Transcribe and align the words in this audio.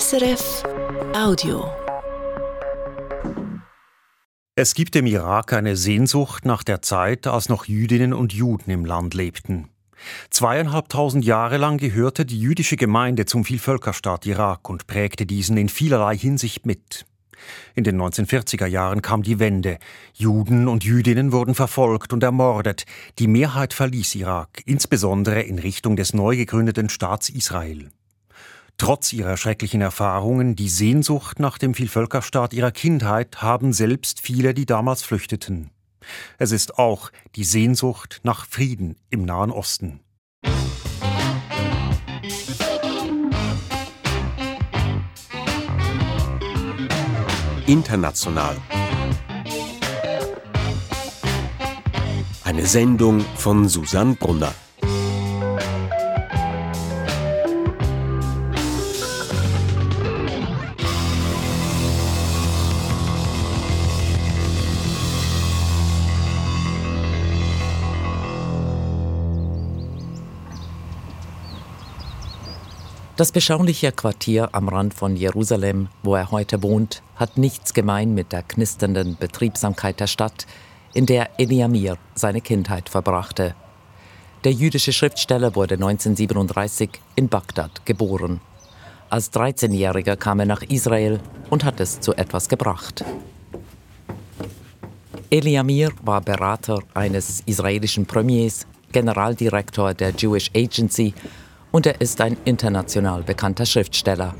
SRF 0.00 0.62
Audio. 1.14 1.70
Es 4.56 4.72
gibt 4.72 4.96
im 4.96 5.04
Irak 5.04 5.52
eine 5.52 5.76
Sehnsucht 5.76 6.46
nach 6.46 6.62
der 6.62 6.80
Zeit, 6.80 7.26
als 7.26 7.50
noch 7.50 7.66
Jüdinnen 7.66 8.14
und 8.14 8.32
Juden 8.32 8.70
im 8.70 8.86
Land 8.86 9.12
lebten. 9.12 9.68
Zweieinhalbtausend 10.30 11.26
Jahre 11.26 11.58
lang 11.58 11.76
gehörte 11.76 12.24
die 12.24 12.40
jüdische 12.40 12.76
Gemeinde 12.76 13.26
zum 13.26 13.44
Vielvölkerstaat 13.44 14.24
Irak 14.24 14.70
und 14.70 14.86
prägte 14.86 15.26
diesen 15.26 15.58
in 15.58 15.68
vielerlei 15.68 16.16
Hinsicht 16.16 16.64
mit. 16.64 17.04
In 17.74 17.84
den 17.84 18.00
1940er 18.00 18.66
Jahren 18.66 19.02
kam 19.02 19.22
die 19.22 19.40
Wende. 19.40 19.76
Juden 20.14 20.68
und 20.68 20.84
Jüdinnen 20.84 21.32
wurden 21.32 21.54
verfolgt 21.54 22.14
und 22.14 22.22
ermordet. 22.22 22.86
Die 23.18 23.28
Mehrheit 23.28 23.74
verließ 23.74 24.14
Irak, 24.14 24.62
insbesondere 24.64 25.42
in 25.42 25.58
Richtung 25.58 25.96
des 25.96 26.14
neu 26.14 26.34
gegründeten 26.34 26.88
Staats 26.88 27.28
Israel. 27.28 27.90
Trotz 28.82 29.12
ihrer 29.12 29.36
schrecklichen 29.36 29.80
Erfahrungen, 29.80 30.56
die 30.56 30.68
Sehnsucht 30.68 31.38
nach 31.38 31.56
dem 31.56 31.72
Vielvölkerstaat 31.72 32.52
ihrer 32.52 32.72
Kindheit 32.72 33.40
haben 33.40 33.72
selbst 33.72 34.20
viele, 34.20 34.54
die 34.54 34.66
damals 34.66 35.04
flüchteten. 35.04 35.70
Es 36.36 36.50
ist 36.50 36.80
auch 36.80 37.12
die 37.36 37.44
Sehnsucht 37.44 38.18
nach 38.24 38.44
Frieden 38.44 38.96
im 39.08 39.24
Nahen 39.24 39.52
Osten. 39.52 40.00
International. 47.68 48.56
Eine 52.42 52.66
Sendung 52.66 53.20
von 53.36 53.68
Susanne 53.68 54.16
Brunner. 54.16 54.52
Das 73.22 73.30
beschauliche 73.30 73.92
Quartier 73.92 74.48
am 74.50 74.68
Rand 74.68 74.94
von 74.94 75.14
Jerusalem, 75.14 75.86
wo 76.02 76.16
er 76.16 76.32
heute 76.32 76.60
wohnt, 76.60 77.04
hat 77.14 77.38
nichts 77.38 77.72
gemein 77.72 78.14
mit 78.14 78.32
der 78.32 78.42
knisternden 78.42 79.16
Betriebsamkeit 79.16 80.00
der 80.00 80.08
Stadt, 80.08 80.44
in 80.92 81.06
der 81.06 81.38
Eliamir 81.38 81.98
seine 82.16 82.40
Kindheit 82.40 82.88
verbrachte. 82.88 83.54
Der 84.42 84.50
jüdische 84.50 84.92
Schriftsteller 84.92 85.54
wurde 85.54 85.74
1937 85.74 86.90
in 87.14 87.28
Bagdad 87.28 87.86
geboren. 87.86 88.40
Als 89.08 89.32
13-Jähriger 89.32 90.16
kam 90.16 90.40
er 90.40 90.46
nach 90.46 90.62
Israel 90.62 91.20
und 91.48 91.62
hat 91.62 91.78
es 91.78 92.00
zu 92.00 92.14
etwas 92.14 92.48
gebracht. 92.48 93.04
Eliamir 95.30 95.92
war 96.02 96.22
Berater 96.22 96.80
eines 96.92 97.40
israelischen 97.46 98.04
Premiers, 98.04 98.66
Generaldirektor 98.90 99.94
der 99.94 100.10
Jewish 100.10 100.50
Agency 100.56 101.14
und 101.72 101.86
er 101.86 102.00
ist 102.00 102.20
ein 102.20 102.36
international 102.44 103.22
bekannter 103.22 103.66
Schriftsteller. 103.66 104.34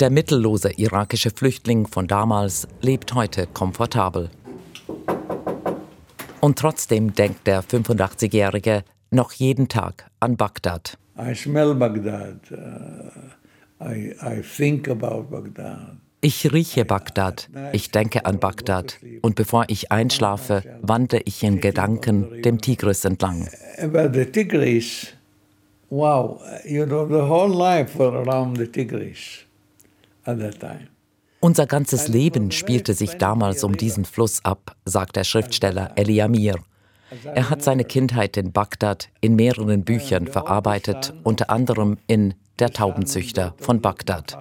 Der 0.00 0.10
mittellose 0.10 0.70
irakische 0.78 1.30
Flüchtling 1.30 1.86
von 1.86 2.06
damals 2.06 2.66
lebt 2.80 3.14
heute 3.14 3.46
komfortabel. 3.48 4.30
Und 6.40 6.58
trotzdem 6.58 7.12
denkt 7.12 7.46
der 7.46 7.62
85-Jährige 7.62 8.84
noch 9.10 9.32
jeden 9.32 9.68
Tag 9.68 10.08
an 10.20 10.36
Bagdad. 10.36 10.96
I 11.18 11.34
smell 11.34 11.74
Baghdad. 11.74 12.40
Uh, 12.50 13.84
I, 13.84 14.14
I 14.22 14.42
think 14.42 14.88
about 14.88 15.24
Baghdad. 15.30 15.96
Ich 16.22 16.50
rieche 16.52 16.84
Bagdad, 16.84 17.48
ich 17.72 17.90
denke 17.90 18.24
an 18.24 18.40
Bagdad 18.40 18.98
und 19.20 19.36
bevor 19.36 19.66
ich 19.68 19.92
einschlafe, 19.92 20.62
wandere 20.80 21.20
ich 21.24 21.42
in 21.44 21.60
Gedanken 21.60 22.42
dem 22.42 22.60
Tigris 22.60 23.04
entlang. 23.04 23.48
But 23.92 24.14
the 24.14 24.24
Tigris 24.24 25.12
wow, 25.90 26.40
you 26.64 26.84
know, 26.86 27.06
the 27.06 27.28
whole 27.28 27.48
life 27.48 27.98
were 27.98 28.12
around 28.12 28.56
the 28.56 28.66
Tigris 28.66 29.44
at 30.24 30.38
that 30.38 30.60
time. 30.60 30.88
Unser 31.40 31.66
ganzes 31.66 32.08
Leben 32.08 32.50
spielte 32.50 32.94
sich 32.94 33.18
damals 33.18 33.62
um 33.62 33.76
diesen 33.76 34.04
Fluss 34.04 34.44
ab, 34.44 34.74
sagt 34.84 35.16
der 35.16 35.24
Schriftsteller 35.24 35.92
Eliamir. 35.96 36.56
Er 37.34 37.50
hat 37.50 37.62
seine 37.62 37.84
Kindheit 37.84 38.36
in 38.36 38.52
Bagdad 38.52 39.10
in 39.20 39.36
mehreren 39.36 39.84
Büchern 39.84 40.26
verarbeitet, 40.26 41.14
unter 41.22 41.50
anderem 41.50 41.98
in 42.06 42.34
Der 42.58 42.70
Taubenzüchter 42.70 43.54
von 43.58 43.80
Bagdad. 43.80 44.38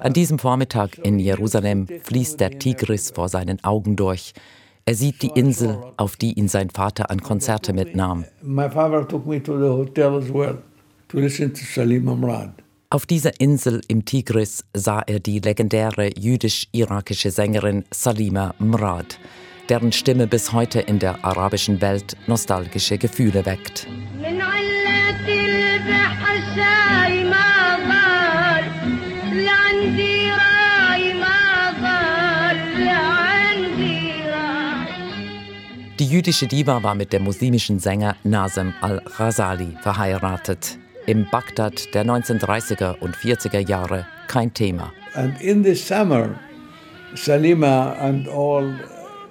An 0.00 0.12
diesem 0.12 0.38
Vormittag 0.38 0.96
in 0.98 1.18
Jerusalem 1.18 1.86
fließt 1.86 2.40
der 2.40 2.58
Tigris 2.58 3.10
vor 3.10 3.28
seinen 3.28 3.62
Augen 3.64 3.96
durch. 3.96 4.32
Er 4.88 4.94
sieht 4.94 5.20
die 5.22 5.32
Insel, 5.34 5.78
auf 5.96 6.14
die 6.14 6.34
ihn 6.34 6.46
sein 6.46 6.70
Vater 6.70 7.10
an 7.10 7.20
Konzerte 7.20 7.72
mitnahm. 7.72 8.24
Auf 12.90 13.04
dieser 13.04 13.40
Insel 13.40 13.80
im 13.88 14.04
Tigris 14.04 14.64
sah 14.74 15.02
er 15.04 15.18
die 15.18 15.40
legendäre 15.40 16.10
jüdisch-irakische 16.16 17.32
Sängerin 17.32 17.84
Salima 17.90 18.54
Mrad, 18.60 19.18
deren 19.68 19.90
Stimme 19.90 20.28
bis 20.28 20.52
heute 20.52 20.78
in 20.82 21.00
der 21.00 21.24
arabischen 21.24 21.80
Welt 21.80 22.16
nostalgische 22.28 22.96
Gefühle 22.96 23.44
weckt. 23.44 23.88
Die 36.06 36.12
jüdische 36.12 36.46
Diva 36.46 36.84
war 36.84 36.94
mit 36.94 37.12
dem 37.12 37.24
muslimischen 37.24 37.80
Sänger 37.80 38.14
Nazem 38.22 38.72
al-Ghazali 38.80 39.76
verheiratet. 39.82 40.78
Im 41.04 41.26
Bagdad 41.28 41.92
der 41.96 42.06
1930er 42.06 43.00
und 43.00 43.16
40er 43.16 43.58
Jahre 43.58 44.06
kein 44.28 44.54
Thema. 44.54 44.92
Summer, 45.74 46.28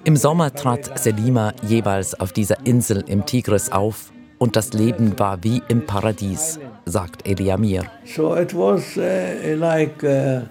Im 0.04 0.16
Sommer 0.16 0.52
trat 0.52 0.98
Selima 0.98 1.54
jeweils 1.62 2.20
auf 2.20 2.34
dieser 2.34 2.66
Insel 2.66 3.02
im 3.06 3.24
Tigris 3.24 3.72
auf 3.72 4.12
und 4.36 4.54
das 4.54 4.74
Leben 4.74 5.18
war 5.18 5.42
wie 5.42 5.62
im 5.68 5.86
Paradies, 5.86 6.60
sagt 6.84 7.26
Eliamir. 7.26 7.84
So 8.04 8.36
it 8.36 8.52
was 8.54 8.98
uh, 8.98 9.54
like 9.56 10.02
uh, 10.02 10.42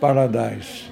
paradise. 0.00 0.84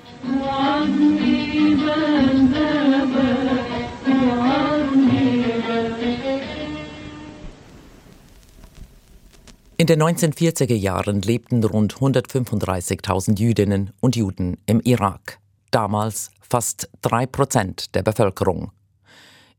In 9.81 9.87
den 9.87 10.03
1940er 10.03 10.75
Jahren 10.75 11.23
lebten 11.23 11.65
rund 11.65 11.95
135.000 11.95 13.39
Jüdinnen 13.39 13.95
und 14.01 14.15
Juden 14.15 14.59
im 14.67 14.81
Irak, 14.81 15.39
damals 15.71 16.33
fast 16.43 16.91
drei 17.01 17.25
Prozent 17.25 17.95
der 17.95 18.03
Bevölkerung. 18.03 18.73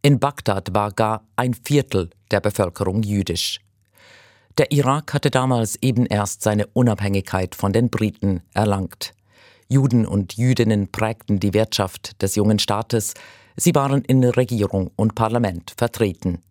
In 0.04 0.20
Bagdad 0.20 0.76
war 0.76 0.92
gar 0.92 1.26
ein 1.38 1.56
Viertel 1.56 2.12
der 2.30 2.40
Bevölkerung 2.40 3.02
jüdisch. 3.02 3.62
Der 4.60 4.72
Irak 4.72 5.12
hatte 5.16 5.32
damals 5.32 5.76
eben 5.82 6.06
erst 6.06 6.44
seine 6.44 6.68
Unabhängigkeit 6.68 7.56
von 7.56 7.74
den 7.74 7.90
Briten 7.90 8.44
erlangt. 8.54 9.16
Juden 9.70 10.06
und 10.06 10.38
Jüdinnen 10.38 10.92
prägten 10.92 11.40
die 11.40 11.56
Wirtschaft 11.56 12.22
des 12.22 12.36
jungen 12.36 12.60
Staates, 12.60 13.16
sie 13.58 13.74
waren 13.74 14.04
in 14.04 14.24
Regierung 14.24 14.92
und 14.96 15.16
Parlament 15.16 15.74
vertreten. 15.76 16.44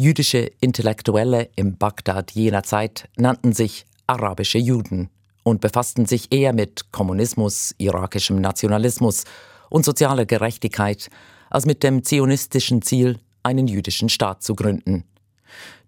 Jüdische 0.00 0.50
Intellektuelle 0.62 1.50
im 1.56 1.76
Bagdad 1.76 2.30
jener 2.30 2.62
Zeit 2.62 3.10
nannten 3.18 3.52
sich 3.52 3.84
arabische 4.06 4.56
Juden 4.56 5.10
und 5.42 5.60
befassten 5.60 6.06
sich 6.06 6.32
eher 6.32 6.54
mit 6.54 6.90
Kommunismus, 6.90 7.74
irakischem 7.76 8.40
Nationalismus 8.40 9.24
und 9.68 9.84
sozialer 9.84 10.24
Gerechtigkeit 10.24 11.10
als 11.50 11.66
mit 11.66 11.82
dem 11.82 12.02
zionistischen 12.02 12.80
Ziel, 12.80 13.18
einen 13.42 13.68
jüdischen 13.68 14.08
Staat 14.08 14.42
zu 14.42 14.54
gründen. 14.54 15.04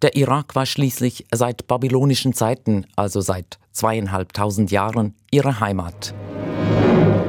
Der 0.02 0.14
Irak 0.14 0.54
war 0.54 0.66
schließlich 0.66 1.24
seit 1.32 1.66
babylonischen 1.66 2.34
Zeiten, 2.34 2.84
also 2.96 3.22
seit 3.22 3.58
zweieinhalbtausend 3.70 4.70
Jahren, 4.70 5.14
ihre 5.30 5.58
Heimat. 5.58 6.12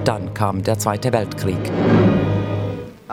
Dann 0.03 0.33
kam 0.33 0.63
der 0.63 0.77
Zweite 0.79 1.13
Weltkrieg. 1.13 1.71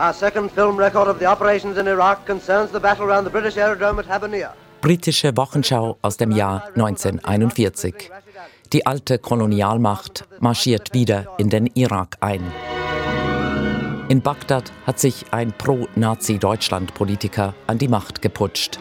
Our 0.01 0.13
second 0.13 0.49
film 0.49 0.79
record 0.79 1.07
of 1.07 1.19
the 1.19 1.27
operations 1.27 1.77
in 1.77 1.85
Iraq 1.85 2.25
concerns 2.25 2.71
the 2.71 2.79
battle 2.79 3.05
around 3.05 3.23
the 3.23 3.29
British 3.29 3.55
aerodrome 3.55 3.99
at 3.99 4.07
Habaniyah. 4.07 4.53
Britische 4.81 5.37
Wochenschau 5.37 5.99
aus 6.01 6.17
dem 6.17 6.31
Jahr 6.31 6.69
1941. 6.69 8.09
Die 8.73 8.87
alte 8.87 9.19
Kolonialmacht 9.19 10.25
marschiert 10.39 10.95
wieder 10.95 11.27
in 11.37 11.51
den 11.51 11.67
Irak 11.75 12.17
ein. 12.19 12.41
In 14.09 14.23
Bagdad 14.23 14.71
hat 14.87 14.97
sich 14.97 15.25
ein 15.29 15.53
Pro-Nazi-Deutschland-Politiker 15.55 17.53
an 17.67 17.77
die 17.77 17.87
Macht 17.87 18.23
geputscht. 18.23 18.79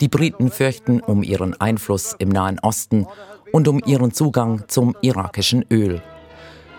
Die 0.00 0.08
Briten 0.08 0.50
fürchten 0.50 1.00
um 1.00 1.22
ihren 1.22 1.60
Einfluss 1.60 2.16
im 2.18 2.30
Nahen 2.30 2.58
Osten 2.60 3.06
und 3.52 3.68
um 3.68 3.82
ihren 3.84 4.12
Zugang 4.12 4.64
zum 4.68 4.96
irakischen 5.02 5.66
Öl. 5.70 6.00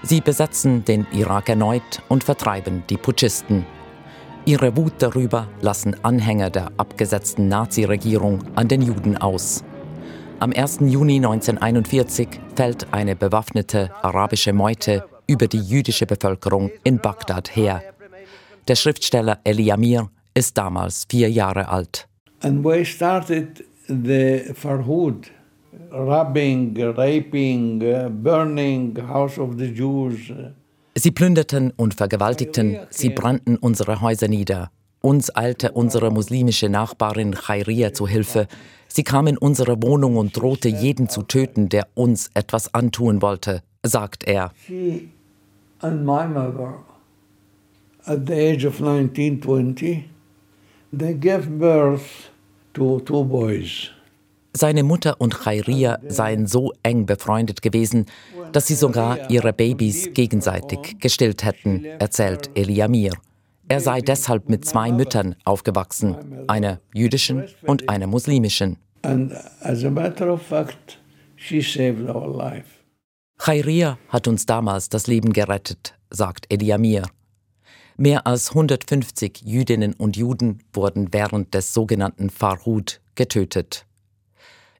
Sie 0.03 0.21
besetzen 0.21 0.85
den 0.85 1.05
Irak 1.11 1.49
erneut 1.49 2.01
und 2.07 2.23
vertreiben 2.23 2.83
die 2.89 2.97
Putschisten. 2.97 3.65
Ihre 4.45 4.75
Wut 4.77 4.93
darüber 4.99 5.47
lassen 5.61 5.95
Anhänger 6.03 6.49
der 6.49 6.71
abgesetzten 6.77 7.49
Nazi-Regierung 7.49 8.39
an 8.55 8.67
den 8.67 8.81
Juden 8.81 9.17
aus. 9.17 9.63
Am 10.39 10.53
1. 10.53 10.79
Juni 10.81 11.17
1941 11.17 12.29
fällt 12.55 12.93
eine 12.93 13.15
bewaffnete 13.15 13.91
arabische 14.01 14.53
Meute 14.53 15.03
über 15.27 15.47
die 15.47 15.59
jüdische 15.59 16.05
Bevölkerung 16.05 16.71
in 16.83 16.99
Bagdad 16.99 17.55
her. 17.55 17.83
Der 18.69 18.75
Schriftsteller 18.75 19.39
Eli 19.43 19.71
Amir 19.71 20.09
ist 20.33 20.57
damals 20.57 21.05
vier 21.09 21.29
Jahre 21.29 21.67
alt. 21.67 22.07
And 22.41 22.63
we 22.63 22.85
started 22.85 23.65
the 23.87 24.53
Farhud, 24.53 25.29
robbing, 25.91 26.75
raping, 26.95 27.79
burning 28.21 28.95
House 29.07 29.37
of 29.37 29.57
the 29.57 29.67
Jews. 29.67 30.31
Sie 30.95 31.11
plünderten 31.11 31.71
und 31.77 31.93
vergewaltigten, 31.93 32.79
sie 32.89 33.09
brannten 33.09 33.55
unsere 33.57 34.01
Häuser 34.01 34.27
nieder. 34.27 34.71
Uns 35.01 35.33
eilte 35.33 35.71
unsere 35.71 36.11
muslimische 36.11 36.67
Nachbarin 36.67 37.33
Khairia 37.33 37.93
zu 37.93 38.05
Hilfe. 38.07 38.47
Sie 38.89 39.03
kam 39.03 39.27
in 39.27 39.37
unsere 39.37 39.81
Wohnung 39.81 40.17
und 40.17 40.35
drohte 40.35 40.67
jeden 40.67 41.07
zu 41.07 41.21
töten, 41.21 41.69
der 41.69 41.87
uns 41.93 42.29
etwas 42.33 42.73
antun 42.73 43.21
wollte, 43.21 43.61
sagt 43.83 44.25
er. 44.27 44.51
She 44.67 45.09
and 45.79 46.05
my 46.05 46.27
mother, 46.27 46.83
at 48.05 48.27
the 48.27 48.33
age 48.33 48.65
of 48.65 48.81
19, 48.81 49.41
20, 49.41 50.09
they 50.91 51.13
gave 51.13 51.47
birth 51.47 52.29
to 52.73 52.99
two 53.01 53.23
boys. 53.23 53.91
Seine 54.53 54.83
Mutter 54.83 55.21
und 55.21 55.35
Khairia 55.39 55.99
seien 56.07 56.47
so 56.47 56.73
eng 56.81 57.05
befreundet 57.05 57.61
gewesen, 57.61 58.05
dass 58.51 58.67
sie 58.67 58.75
sogar 58.75 59.29
ihre 59.29 59.53
Babys 59.53 60.13
gegenseitig 60.13 60.99
gestillt 60.99 61.43
hätten, 61.43 61.85
erzählt 61.85 62.49
Eliamir. 62.55 63.13
Er 63.67 63.79
sei 63.79 64.01
deshalb 64.01 64.49
mit 64.49 64.65
zwei 64.65 64.91
Müttern 64.91 65.35
aufgewachsen, 65.43 66.15
einer 66.47 66.79
jüdischen 66.93 67.45
und 67.61 67.87
einer 67.87 68.07
muslimischen. 68.07 68.77
And 69.03 69.31
as 69.61 69.83
a 69.85 69.91
matter 69.91 70.33
of 70.33 70.41
fact, 70.41 70.99
she 71.35 71.61
saved 71.61 72.09
our 72.09 72.27
life. 72.27 72.65
Khairia 73.37 73.97
hat 74.09 74.27
uns 74.27 74.45
damals 74.45 74.89
das 74.89 75.07
Leben 75.07 75.31
gerettet, 75.31 75.93
sagt 76.09 76.51
Eliamir. 76.51 77.03
Mehr 77.95 78.25
als 78.25 78.49
150 78.49 79.41
Jüdinnen 79.45 79.93
und 79.93 80.17
Juden 80.17 80.63
wurden 80.73 81.13
während 81.13 81.53
des 81.53 81.73
sogenannten 81.73 82.29
Farhud 82.29 82.99
getötet. 83.15 83.85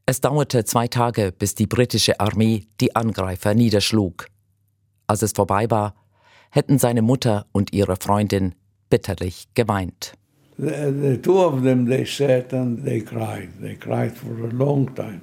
Es 0.09 0.21
dauerte 0.21 0.65
zwei 0.65 0.87
Tage, 0.87 1.31
bis 1.31 1.53
die 1.53 1.67
britische 1.67 2.19
Armee 2.19 2.65
die 2.81 2.95
Angreifer 2.95 3.53
niederschlug. 3.53 4.25
Als 5.05 5.21
es 5.21 5.33
vorbei 5.33 5.69
war, 5.69 5.93
hätten 6.49 6.79
seine 6.79 7.03
Mutter 7.03 7.45
und 7.51 7.73
ihre 7.73 7.95
Freundin 7.95 8.55
bitterlich 8.89 9.49
geweint. 9.53 10.13
The, 10.57 10.91
the 10.99 11.17
two 11.21 11.37
of 11.37 11.61
them, 11.61 11.87
they 11.87 12.07
sat 12.07 12.51
and 12.55 12.83
they 12.83 13.01
cried. 13.01 13.49
They 13.61 13.75
cried 13.75 14.17
for 14.17 14.31
a 14.31 14.51
long 14.51 14.91
time 14.95 15.21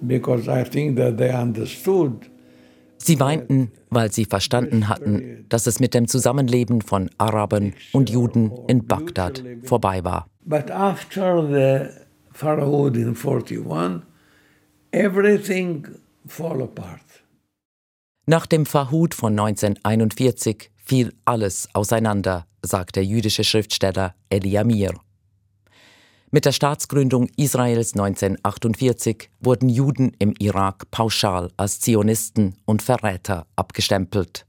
because 0.00 0.48
I 0.48 0.62
think 0.62 0.96
that 0.96 1.18
they 1.18 1.34
understood 1.34 2.30
Sie 2.98 3.18
weinten, 3.18 3.72
weil 3.90 4.12
sie 4.12 4.26
verstanden 4.26 4.88
hatten, 4.88 5.44
dass 5.48 5.66
es 5.66 5.80
mit 5.80 5.92
dem 5.92 6.06
Zusammenleben 6.06 6.82
von 6.82 7.10
Arabern 7.18 7.74
und 7.92 8.10
Juden 8.10 8.52
in 8.68 8.86
Bagdad 8.86 9.42
vorbei 9.64 10.04
war. 10.04 10.28
But 10.44 10.70
after 10.70 11.42
the 11.42 12.04
Farahud 12.34 12.96
in 12.96 13.14
41, 13.14 14.02
everything 14.90 15.86
fall 16.26 16.62
apart. 16.62 17.24
Nach 18.26 18.46
dem 18.46 18.66
Farhud 18.66 19.14
von 19.14 19.38
1941 19.38 20.70
fiel 20.74 21.12
alles 21.24 21.68
auseinander, 21.74 22.46
sagt 22.62 22.96
der 22.96 23.04
jüdische 23.04 23.44
Schriftsteller 23.44 24.16
Eliamir. 24.30 24.94
Mit 26.32 26.44
der 26.44 26.50
Staatsgründung 26.50 27.28
Israels 27.36 27.92
1948 27.92 29.30
wurden 29.38 29.68
Juden 29.68 30.10
im 30.18 30.34
Irak 30.40 30.90
pauschal 30.90 31.52
als 31.56 31.78
Zionisten 31.78 32.56
und 32.64 32.82
Verräter 32.82 33.46
abgestempelt. 33.54 34.44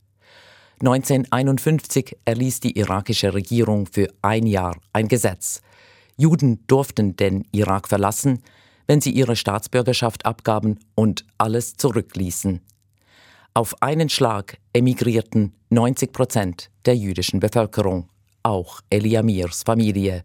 1951 0.80 2.18
erließ 2.26 2.62
die 2.62 2.78
irakische 2.80 3.36
Regierung 3.36 3.86
für 3.86 4.08
ein 4.24 4.48
Jahr 4.48 4.76
ein 4.92 5.08
Gesetz. 5.08 5.62
Juden 6.18 6.66
durften 6.68 7.16
den 7.16 7.46
Irak 7.52 7.88
verlassen, 7.88 8.42
wenn 8.88 9.02
sie 9.02 9.12
ihre 9.12 9.36
Staatsbürgerschaft 9.36 10.26
abgaben 10.26 10.80
und 10.96 11.26
alles 11.38 11.76
zurückließen. 11.76 12.62
Auf 13.54 13.82
einen 13.82 14.10
Schlag 14.10 14.58
emigrierten 14.74 15.54
90 15.70 16.12
Prozent 16.12 16.72
der 16.86 16.96
jüdischen 16.96 17.40
Bevölkerung, 17.40 18.10
auch 18.44 18.82
Eliamirs 18.90 19.64
Familie. 19.64 20.24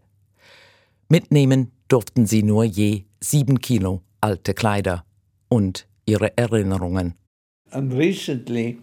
Mitnehmen 1.09 1.71
durften 1.87 2.25
sie 2.25 2.43
nur 2.43 2.63
je 2.63 3.05
sieben 3.19 3.59
Kilo 3.59 4.01
alte 4.21 4.53
Kleider 4.53 5.03
und 5.49 5.87
ihre 6.05 6.37
Erinnerungen. 6.37 7.15
And 7.71 7.93
recently, 7.93 8.79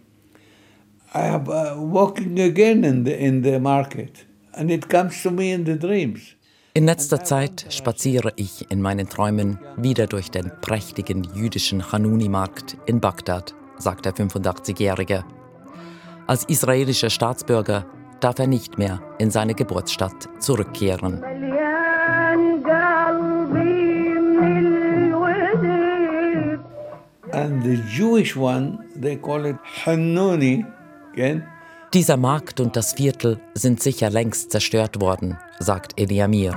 I 1.13 1.27
am 1.27 1.47
uh, 1.47 1.75
walking 1.75 2.39
again 2.39 2.83
in 2.83 3.05
the, 3.05 3.13
in 3.13 3.43
the 3.43 3.59
market, 3.59 4.25
and 4.53 4.71
it 4.71 4.89
comes 4.89 5.21
to 5.23 5.31
me 5.31 5.51
in 5.53 5.65
the 5.65 5.77
dreams. 5.77 6.35
In 6.79 6.85
letzter 6.85 7.21
Zeit 7.25 7.65
spaziere 7.71 8.31
ich 8.37 8.71
in 8.71 8.81
meinen 8.81 9.09
Träumen 9.09 9.59
wieder 9.75 10.07
durch 10.07 10.31
den 10.31 10.49
prächtigen 10.61 11.27
jüdischen 11.35 11.91
Hanuni-Markt 11.91 12.77
in 12.85 13.01
Bagdad, 13.01 13.53
sagt 13.77 14.05
der 14.05 14.13
85-Jährige. 14.13 15.25
Als 16.25 16.45
israelischer 16.45 17.09
Staatsbürger 17.09 17.85
darf 18.21 18.39
er 18.39 18.47
nicht 18.47 18.77
mehr 18.77 19.01
in 19.17 19.29
seine 19.29 19.55
Geburtsstadt 19.55 20.29
zurückkehren. 20.39 21.21
And 27.33 27.61
the 27.61 27.83
Jewish 27.93 28.37
one, 28.37 28.85
they 28.95 29.17
call 29.17 29.45
it 29.45 29.57
Hanuni, 29.85 30.65
again. 31.11 31.43
Dieser 31.91 32.17
Markt 32.17 32.59
und 32.59 32.75
das 32.75 32.93
Viertel 32.93 33.39
sind 33.55 33.81
sicher 33.81 34.11
längst 34.11 34.51
zerstört 34.51 35.01
worden, 35.01 35.39
sagt 35.57 35.99
Eliamir. 35.99 36.53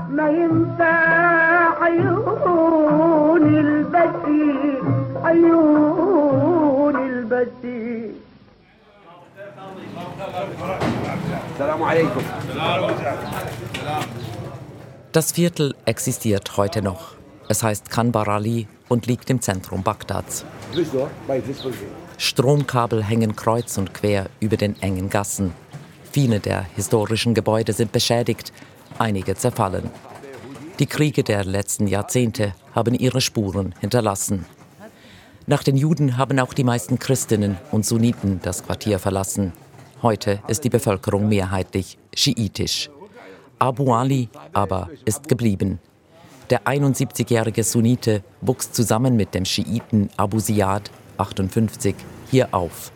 Das 15.13 15.33
Viertel 15.33 15.75
existiert 15.87 16.57
heute 16.59 16.83
noch. 16.83 17.15
Es 17.49 17.63
heißt 17.63 17.89
Kanbar 17.89 18.29
Ali 18.29 18.69
und 18.91 19.07
liegt 19.07 19.31
im 19.31 19.41
Zentrum 19.41 19.83
Bagdads. 19.83 20.45
Stromkabel 22.23 23.03
hängen 23.03 23.35
kreuz 23.35 23.77
und 23.79 23.95
quer 23.95 24.31
über 24.39 24.57
den 24.57 24.81
engen 24.81 25.11
Gassen. 25.11 25.53
Viele 26.13 26.39
der 26.39 26.63
historischen 26.77 27.35
Gebäude 27.35 27.73
sind 27.73 27.91
beschädigt, 27.91 28.53
einige 28.97 29.35
zerfallen. 29.35 29.91
Die 30.79 30.87
Kriege 30.87 31.25
der 31.25 31.45
letzten 31.45 31.89
Jahrzehnte 31.89 32.55
haben 32.77 32.95
ihre 32.95 33.21
Spuren 33.21 33.75
hinterlassen. 33.81 34.47
Nach 35.49 35.65
den 35.65 35.77
Juden 35.77 36.17
haben 36.17 36.39
auch 36.39 36.55
die 36.55 36.63
meisten 36.63 37.01
Christinnen 37.01 37.59
und 37.73 37.85
Sunniten 37.85 38.39
das 38.41 38.63
Quartier 38.63 39.01
verlassen. 39.01 39.53
Heute 40.01 40.39
ist 40.47 40.63
die 40.63 40.71
Bevölkerung 40.71 41.29
mehrheitlich 41.29 41.99
schiitisch. 42.15 42.89
Abu 43.59 43.93
Ali 43.93 44.29
aber 44.53 44.91
ist 45.05 45.29
geblieben. 45.29 45.81
Der 46.51 46.67
71-jährige 46.67 47.65
Sunnite 47.65 48.23
wuchs 48.41 48.71
zusammen 48.71 49.17
mit 49.17 49.35
dem 49.35 49.45
Schiiten 49.45 50.09
Abu 50.17 50.39
Ziyad 50.39 50.93
58 51.23 51.95
hier 52.31 52.49
auf. 52.53 52.93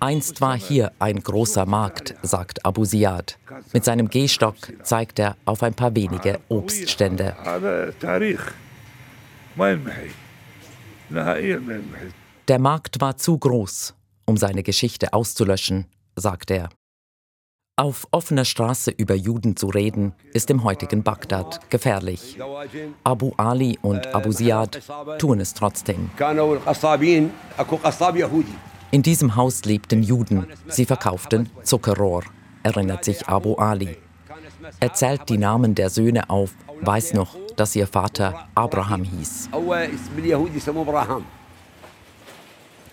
Einst 0.00 0.40
war 0.40 0.56
hier 0.56 0.92
ein 0.98 1.20
großer 1.20 1.66
Markt, 1.66 2.14
sagt 2.22 2.64
Abu 2.64 2.84
Ziyad. 2.84 3.38
Mit 3.72 3.84
seinem 3.84 4.08
Gehstock 4.08 4.56
zeigt 4.82 5.18
er 5.18 5.36
auf 5.44 5.62
ein 5.62 5.74
paar 5.74 5.94
wenige 5.94 6.40
Obststände. 6.48 7.36
Der 12.48 12.58
Markt 12.58 13.00
war 13.00 13.16
zu 13.16 13.38
groß, 13.38 13.94
um 14.24 14.36
seine 14.36 14.62
Geschichte 14.62 15.12
auszulöschen, 15.12 15.86
sagt 16.16 16.50
er. 16.50 16.68
Auf 17.76 18.06
offener 18.12 18.44
Straße 18.44 18.92
über 18.92 19.16
Juden 19.16 19.56
zu 19.56 19.66
reden, 19.66 20.12
ist 20.32 20.48
im 20.48 20.62
heutigen 20.62 21.02
Bagdad 21.02 21.58
gefährlich. 21.70 22.38
Abu 23.02 23.32
Ali 23.36 23.76
und 23.82 24.14
Abu 24.14 24.30
Ziyad 24.30 24.80
tun 25.18 25.40
es 25.40 25.54
trotzdem. 25.54 26.08
In 28.92 29.02
diesem 29.02 29.34
Haus 29.34 29.64
lebten 29.64 30.04
Juden. 30.04 30.46
Sie 30.68 30.84
verkauften 30.84 31.50
Zuckerrohr, 31.64 32.22
erinnert 32.62 33.04
sich 33.04 33.26
Abu 33.26 33.56
Ali. 33.56 33.96
Er 34.78 34.92
zählt 34.94 35.28
die 35.28 35.38
Namen 35.38 35.74
der 35.74 35.90
Söhne 35.90 36.30
auf, 36.30 36.54
weiß 36.80 37.14
noch, 37.14 37.36
dass 37.56 37.74
ihr 37.74 37.88
Vater 37.88 38.46
Abraham 38.54 39.02
hieß. 39.02 39.48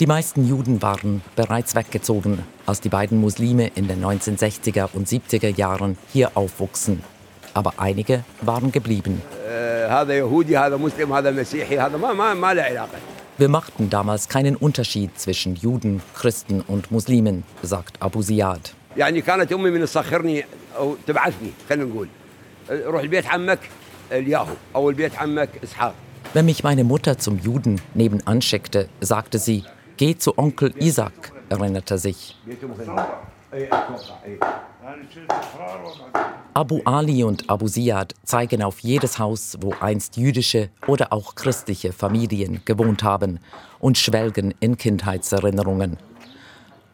Die 0.00 0.06
meisten 0.06 0.46
Juden 0.46 0.82
waren 0.82 1.22
bereits 1.36 1.74
weggezogen, 1.74 2.42
als 2.66 2.82
die 2.82 2.90
beiden 2.90 3.18
Muslime 3.18 3.70
in 3.74 3.88
den 3.88 4.04
1960er 4.04 4.88
und 4.92 5.08
70er 5.08 5.56
Jahren 5.56 5.96
hier 6.12 6.32
aufwuchsen. 6.36 7.02
Aber 7.54 7.72
einige 7.78 8.22
waren 8.42 8.72
geblieben. 8.72 9.22
Wir 13.38 13.48
machten 13.48 13.88
damals 13.88 14.28
keinen 14.28 14.56
Unterschied 14.56 15.18
zwischen 15.18 15.56
Juden, 15.56 16.02
Christen 16.14 16.60
und 16.60 16.90
Muslimen, 16.90 17.44
sagt 17.62 18.02
Abu 18.02 18.22
Ziyad. 18.22 18.74
يعني 18.96 19.20
كانت 19.20 19.52
امي 19.52 19.70
من 19.70 19.84
تصخرني 19.84 20.44
او 20.76 20.96
تبعثني 21.06 21.50
خلينا 21.68 21.84
نقول 21.84 22.08
روح 22.70 23.02
البيت 23.02 23.26
عمك 23.26 23.58
الياهو 24.12 24.54
او 24.74 24.90
البيت 24.90 25.16
عمك 25.16 25.48
اسحاق 25.64 25.94
Wenn 26.34 26.46
mich 26.46 26.64
meine 26.64 26.84
Mutter 26.84 27.18
zum 27.18 27.38
Juden 27.38 27.80
nebenan 27.94 28.42
schickte, 28.42 28.88
sagte 29.00 29.38
sie, 29.38 29.64
geh 30.01 30.17
zu 30.17 30.35
Onkel 30.35 30.73
Isaac, 30.79 31.31
erinnerte 31.47 31.99
sich. 31.99 32.35
Abu 36.55 36.81
Ali 36.85 37.23
und 37.23 37.47
Abu 37.47 37.67
Ziyad 37.67 38.15
zeigen 38.23 38.63
auf 38.63 38.79
jedes 38.79 39.19
Haus, 39.19 39.57
wo 39.61 39.75
einst 39.79 40.17
jüdische 40.17 40.69
oder 40.87 41.13
auch 41.13 41.35
christliche 41.35 41.93
Familien 41.93 42.61
gewohnt 42.65 43.03
haben 43.03 43.37
und 43.77 43.99
schwelgen 43.99 44.55
in 44.59 44.75
Kindheitserinnerungen. 44.75 45.97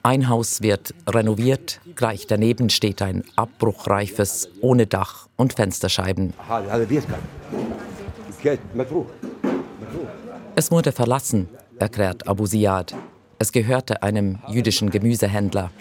Ein 0.04 0.28
Haus 0.28 0.62
wird 0.62 0.94
renoviert, 1.08 1.80
gleich 1.96 2.28
daneben 2.28 2.70
steht 2.70 3.02
ein 3.02 3.24
abbruchreifes, 3.38 4.50
ohne 4.60 4.86
Dach 4.86 5.30
und 5.38 5.54
Fensterscheiben. 5.54 6.34
Es 10.56 10.72
wurde 10.72 10.92
verlassen, 10.92 11.48
erklärt 11.80 12.28
Abu 12.28 12.46
Ziyad. 12.46 12.96
Es 13.40 13.52
gehörte 13.52 14.02
einem 14.04 14.40
jüdischen 14.48 14.90
Gemüsehändler. 14.90 15.72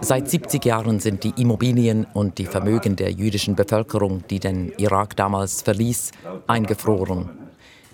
Seit 0.00 0.28
70 0.28 0.64
Jahren 0.64 1.00
sind 1.00 1.24
die 1.24 1.32
Immobilien 1.40 2.06
und 2.12 2.38
die 2.38 2.46
Vermögen 2.46 2.96
der 2.96 3.10
jüdischen 3.10 3.54
Bevölkerung, 3.54 4.24
die 4.28 4.40
den 4.40 4.72
Irak 4.76 5.16
damals 5.16 5.62
verließ, 5.62 6.12
eingefroren. 6.46 7.30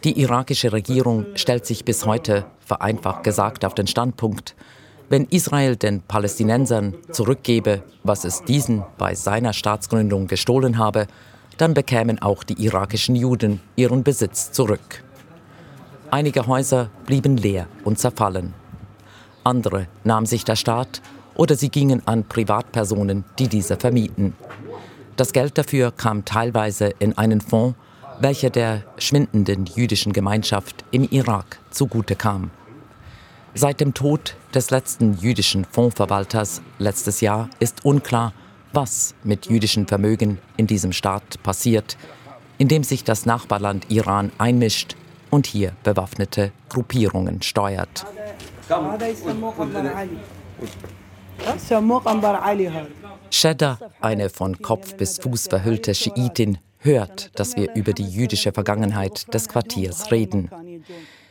Die 0.04 0.20
irakische 0.20 0.72
Regierung 0.72 1.26
stellt 1.34 1.66
sich 1.66 1.84
bis 1.84 2.06
heute, 2.06 2.46
vereinfacht 2.60 3.24
gesagt, 3.24 3.64
auf 3.64 3.74
den 3.74 3.86
Standpunkt, 3.86 4.54
wenn 5.08 5.24
Israel 5.24 5.76
den 5.76 6.02
Palästinensern 6.02 6.94
zurückgebe, 7.10 7.82
was 8.04 8.24
es 8.24 8.44
diesen 8.44 8.84
bei 8.98 9.14
seiner 9.14 9.52
Staatsgründung 9.52 10.26
gestohlen 10.26 10.78
habe, 10.78 11.06
dann 11.56 11.74
bekämen 11.74 12.20
auch 12.20 12.44
die 12.44 12.62
irakischen 12.62 13.16
Juden 13.16 13.60
ihren 13.74 14.02
Besitz 14.04 14.52
zurück. 14.52 15.02
Einige 16.10 16.46
Häuser 16.46 16.88
blieben 17.04 17.36
leer 17.36 17.66
und 17.84 17.98
zerfallen. 17.98 18.54
Andere 19.44 19.88
nahm 20.04 20.24
sich 20.24 20.42
der 20.42 20.56
Staat 20.56 21.02
oder 21.34 21.54
sie 21.54 21.68
gingen 21.68 22.06
an 22.06 22.24
Privatpersonen, 22.24 23.26
die 23.38 23.48
diese 23.48 23.76
vermieten. 23.76 24.32
Das 25.16 25.34
Geld 25.34 25.58
dafür 25.58 25.90
kam 25.90 26.24
teilweise 26.24 26.94
in 26.98 27.18
einen 27.18 27.42
Fonds, 27.42 27.76
welcher 28.20 28.48
der 28.48 28.84
schwindenden 28.96 29.66
jüdischen 29.66 30.14
Gemeinschaft 30.14 30.82
im 30.92 31.06
Irak 31.10 31.60
zugute 31.70 32.16
kam. 32.16 32.50
Seit 33.54 33.80
dem 33.80 33.92
Tod 33.92 34.34
des 34.54 34.70
letzten 34.70 35.18
jüdischen 35.18 35.66
Fondsverwalters 35.66 36.62
letztes 36.78 37.20
Jahr 37.20 37.50
ist 37.60 37.84
unklar, 37.84 38.32
was 38.72 39.14
mit 39.24 39.46
jüdischen 39.46 39.86
Vermögen 39.86 40.38
in 40.56 40.66
diesem 40.66 40.92
Staat 40.92 41.42
passiert, 41.42 41.98
in 42.56 42.68
dem 42.68 42.82
sich 42.82 43.04
das 43.04 43.26
Nachbarland 43.26 43.90
Iran 43.90 44.32
einmischt 44.38 44.96
und 45.30 45.46
hier 45.46 45.72
bewaffnete 45.82 46.52
Gruppierungen 46.68 47.42
steuert. 47.42 48.06
Shedda, 53.30 53.78
eine 54.00 54.28
von 54.30 54.60
Kopf 54.60 54.94
bis 54.96 55.18
Fuß 55.18 55.48
verhüllte 55.48 55.94
Schiitin, 55.94 56.58
hört, 56.78 57.30
dass 57.38 57.56
wir 57.56 57.74
über 57.74 57.92
die 57.92 58.08
jüdische 58.08 58.52
Vergangenheit 58.52 59.32
des 59.32 59.48
Quartiers 59.48 60.10
reden. 60.10 60.50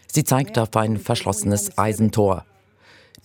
Sie 0.08 0.24
zeigt 0.24 0.58
auf 0.58 0.76
ein 0.76 0.98
verschlossenes 0.98 1.78
Eisentor. 1.78 2.46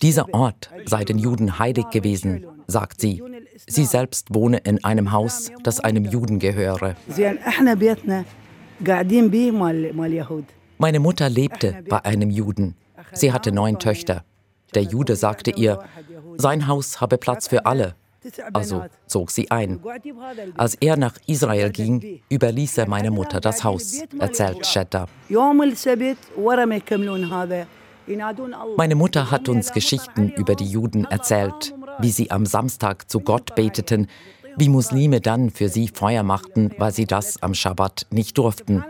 Dieser 0.01 0.33
Ort 0.33 0.69
sei 0.85 1.03
den 1.03 1.17
Juden 1.17 1.59
heilig 1.59 1.89
gewesen, 1.91 2.45
sagt 2.67 2.99
sie. 2.99 3.21
Sie 3.67 3.85
selbst 3.85 4.33
wohne 4.33 4.57
in 4.57 4.83
einem 4.83 5.11
Haus, 5.11 5.51
das 5.63 5.79
einem 5.79 6.05
Juden 6.05 6.39
gehöre. 6.39 6.95
Meine 10.77 10.99
Mutter 10.99 11.29
lebte 11.29 11.83
bei 11.87 12.03
einem 12.03 12.29
Juden. 12.29 12.75
Sie 13.13 13.31
hatte 13.31 13.51
neun 13.51 13.79
Töchter. 13.79 14.23
Der 14.73 14.83
Jude 14.83 15.15
sagte 15.15 15.51
ihr, 15.51 15.83
sein 16.37 16.67
Haus 16.67 16.99
habe 16.99 17.17
Platz 17.17 17.47
für 17.47 17.65
alle. 17.65 17.95
Also 18.53 18.85
zog 19.05 19.31
sie 19.31 19.51
ein. 19.51 19.81
Als 20.55 20.75
er 20.75 20.97
nach 20.97 21.17
Israel 21.27 21.71
ging, 21.71 22.21
überließ 22.29 22.77
er 22.77 22.87
meiner 22.87 23.11
Mutter 23.11 23.41
das 23.41 23.63
Haus, 23.63 24.01
erzählt 24.17 24.65
Shetta. 24.65 25.07
Meine 28.77 28.95
Mutter 28.95 29.31
hat 29.31 29.49
uns 29.49 29.71
Geschichten 29.71 30.29
über 30.29 30.55
die 30.55 30.65
Juden 30.65 31.05
erzählt, 31.05 31.73
wie 31.99 32.11
sie 32.11 32.31
am 32.31 32.45
Samstag 32.45 33.09
zu 33.09 33.19
Gott 33.19 33.55
beteten, 33.55 34.07
wie 34.57 34.69
Muslime 34.69 35.19
dann 35.19 35.49
für 35.49 35.69
sie 35.69 35.87
Feuer 35.87 36.23
machten, 36.23 36.71
weil 36.77 36.93
sie 36.93 37.05
das 37.05 37.41
am 37.41 37.53
Schabbat 37.53 38.07
nicht 38.09 38.37
durften. 38.37 38.83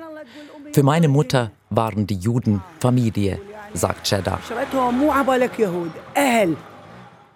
Für 0.74 0.84
meine 0.84 1.08
Mutter 1.08 1.52
waren 1.75 2.08
die 2.08 2.15
Juden 2.15 2.62
Familie, 2.80 3.39
sagt 3.74 4.08
Shedda. 4.08 4.39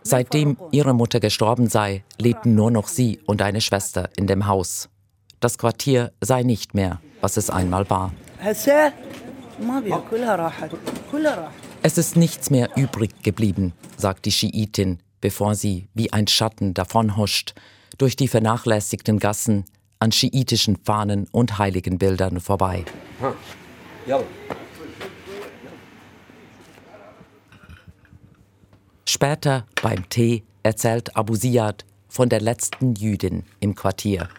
Seitdem 0.04 0.58
ihre 0.72 0.94
Mutter 0.94 1.20
gestorben 1.20 1.68
sei, 1.68 2.04
lebten 2.18 2.56
nur 2.56 2.72
noch 2.72 2.88
sie 2.88 3.20
und 3.26 3.42
eine 3.42 3.62
Schwester 3.62 4.10
in 4.16 4.28
dem 4.28 4.48
Haus. 4.48 4.90
Das 5.40 5.58
Quartier 5.58 6.12
sei 6.22 6.44
nicht 6.44 6.74
mehr, 6.74 7.02
was 7.22 7.38
es 7.38 7.50
einmal 7.50 7.90
war. 7.90 8.12
Es 11.84 11.98
ist 11.98 12.16
nichts 12.16 12.50
mehr 12.50 12.70
übrig 12.76 13.24
geblieben, 13.24 13.74
sagt 13.98 14.26
die 14.26 14.32
Schiitin, 14.32 15.00
bevor 15.22 15.56
sie 15.56 15.88
wie 15.94 16.14
ein 16.14 16.28
Schatten 16.28 16.74
davonhuscht, 16.74 17.54
durch 17.98 18.16
die 18.16 18.28
vernachlässigten 18.28 19.20
Gassen, 19.20 19.66
an 20.00 20.12
schiitischen 20.12 20.78
Fahnen 20.78 21.28
und 21.32 21.58
Heiligenbildern 21.58 22.40
vorbei. 22.40 22.86
Später 29.06 29.66
beim 29.82 30.08
Tee 30.10 30.44
erzählt 30.64 31.16
Abu 31.16 31.36
Ziyad 31.36 31.86
von 32.08 32.30
der 32.30 32.42
letzten 32.42 32.96
Jüdin 32.96 33.44
im 33.60 33.76
Quartier. 33.76 34.30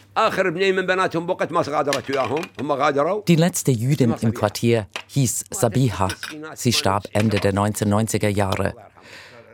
Die 3.26 3.36
letzte 3.36 3.70
Jüdin 3.70 4.14
im 4.20 4.34
Quartier 4.34 4.86
hieß 5.08 5.44
Sabiha. 5.50 6.08
Sie 6.54 6.72
starb 6.72 7.04
Ende 7.12 7.38
der 7.38 7.52
1990er 7.52 8.28
Jahre. 8.28 8.74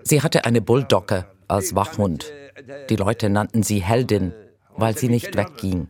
Sie 0.02 0.22
hatte 0.22 0.44
eine 0.44 0.60
Bulldogge 0.60 1.26
als 1.48 1.74
Wachhund. 1.74 2.32
Die 2.88 2.96
Leute 2.96 3.30
nannten 3.30 3.62
sie 3.62 3.82
Heldin, 3.82 4.32
weil 4.76 4.96
sie 4.96 5.08
nicht 5.08 5.36
wegging. 5.36 5.88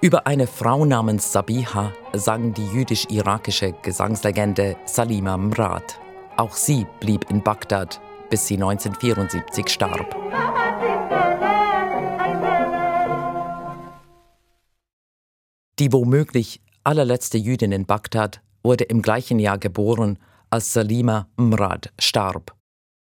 Über 0.00 0.26
eine 0.26 0.46
Frau 0.48 0.84
namens 0.84 1.32
Sabiha 1.32 1.92
sang 2.12 2.52
die 2.52 2.66
jüdisch-irakische 2.66 3.72
Gesangslegende 3.82 4.76
Salima 4.84 5.36
Mrad. 5.36 6.00
Auch 6.36 6.54
sie 6.54 6.86
blieb 6.98 7.30
in 7.30 7.40
Bagdad, 7.40 8.00
bis 8.30 8.48
sie 8.48 8.54
1974 8.54 9.68
starb. 9.68 10.16
Die 15.78 15.92
womöglich 15.92 16.60
allerletzte 16.82 17.38
Jüdin 17.38 17.70
in 17.70 17.86
Bagdad 17.86 18.40
wurde 18.64 18.84
im 18.84 19.02
gleichen 19.02 19.38
Jahr 19.38 19.58
geboren, 19.58 20.18
als 20.50 20.72
Salima 20.72 21.28
Mrad 21.36 21.92
starb. 22.00 22.56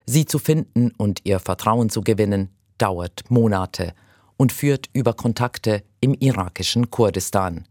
Sie 0.05 0.25
zu 0.25 0.37
finden 0.37 0.91
und 0.97 1.21
ihr 1.23 1.39
Vertrauen 1.39 1.89
zu 1.89 2.01
gewinnen, 2.01 2.49
dauert 2.77 3.23
Monate 3.29 3.93
und 4.39 4.53
führt 4.53 4.89
über 4.93 5.13
Kontakte 5.13 5.83
im 5.99 6.13
irakischen 6.13 6.89
Kurdistan. 6.89 7.65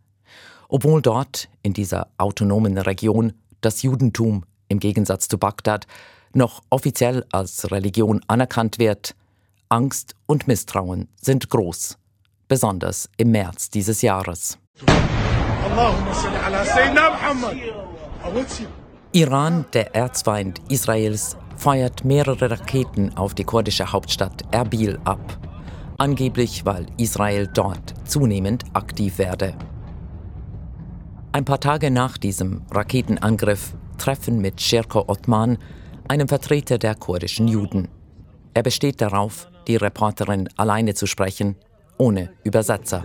Obwohl 0.69 1.01
dort, 1.01 1.49
in 1.63 1.73
dieser 1.73 2.09
autonomen 2.19 2.77
Region, 2.77 3.33
das 3.63 3.83
Judentum 3.83 4.45
im 4.69 4.79
Gegensatz 4.79 5.29
zu 5.29 5.39
Bagdad 5.39 5.87
noch 6.35 6.63
offiziell 6.69 7.25
als 7.33 7.71
Religion 7.71 8.21
anerkannt 8.29 8.79
wird, 8.79 9.15
Angst 9.71 10.15
und 10.27 10.47
Misstrauen 10.47 11.09
sind 11.19 11.49
groß, 11.49 11.97
besonders 12.49 13.09
im 13.17 13.31
März 13.31 13.71
dieses 13.71 14.03
Jahres. 14.03 14.59
Iran, 19.13 19.65
der 19.73 19.95
Erzfeind 19.95 20.61
Israels, 20.69 21.39
feuert 21.57 22.05
mehrere 22.05 22.51
Raketen 22.51 23.17
auf 23.17 23.35
die 23.35 23.45
kurdische 23.45 23.91
Hauptstadt 23.91 24.45
Erbil 24.53 24.99
ab. 25.05 25.48
Angeblich, 26.01 26.65
weil 26.65 26.87
Israel 26.97 27.49
dort 27.53 27.93
zunehmend 28.05 28.65
aktiv 28.73 29.19
werde. 29.19 29.55
Ein 31.33 31.45
paar 31.45 31.59
Tage 31.59 31.91
nach 31.91 32.19
diesem 32.19 32.63
Raketenangriff 32.71 33.75
treffen 33.99 34.41
mit 34.41 34.61
Sherko 34.61 35.05
Otman, 35.09 35.59
einem 36.07 36.29
Vertreter 36.29 36.79
der 36.79 36.95
kurdischen 36.95 37.49
Juden. 37.49 37.89
Er 38.55 38.63
besteht 38.63 39.01
darauf, 39.01 39.49
die 39.67 39.75
Reporterin 39.75 40.49
alleine 40.57 40.95
zu 40.95 41.07
sprechen, 41.07 41.57
ohne 41.99 42.31
Übersetzer. 42.45 43.03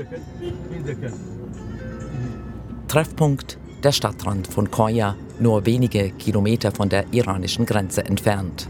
Treffpunkt 2.88 3.58
der 3.84 3.92
Stadtrand 3.92 4.46
von 4.46 4.70
Koya, 4.70 5.16
nur 5.40 5.66
wenige 5.66 6.12
Kilometer 6.12 6.72
von 6.72 6.90
der 6.90 7.12
iranischen 7.12 7.66
Grenze 7.66 8.06
entfernt. 8.06 8.70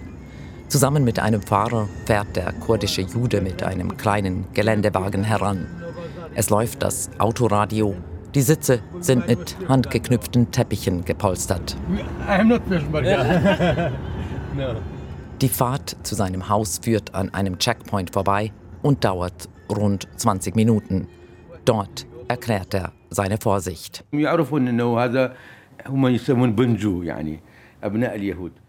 Zusammen 0.74 1.04
mit 1.04 1.20
einem 1.20 1.44
Fahrer 1.44 1.88
fährt 2.08 2.36
der 2.36 2.52
kurdische 2.52 3.04
Jude 3.04 3.42
mit 3.42 3.62
einem 3.62 3.96
kleinen 3.96 4.48
Geländewagen 4.56 5.24
heran. 5.24 5.68
Es 6.34 6.50
läuft 6.50 6.82
das 6.82 7.12
Autoradio. 7.20 7.94
Die 8.34 8.42
Sitze 8.42 8.80
sind 9.00 9.28
mit 9.28 9.56
handgeknüpften 9.70 10.50
Teppichen 10.50 11.06
gepolstert. 11.06 11.78
Die 15.42 15.48
Fahrt 15.48 15.96
zu 16.02 16.16
seinem 16.16 16.50
Haus 16.50 16.80
führt 16.80 17.14
an 17.14 17.32
einem 17.36 17.60
Checkpoint 17.60 18.10
vorbei 18.12 18.52
und 18.82 19.04
dauert 19.04 19.48
rund 19.70 20.08
20 20.16 20.56
Minuten. 20.56 21.08
Dort 21.66 22.08
erklärt 22.28 22.74
er 22.74 22.94
seine 23.12 23.38
Vorsicht. 23.38 24.04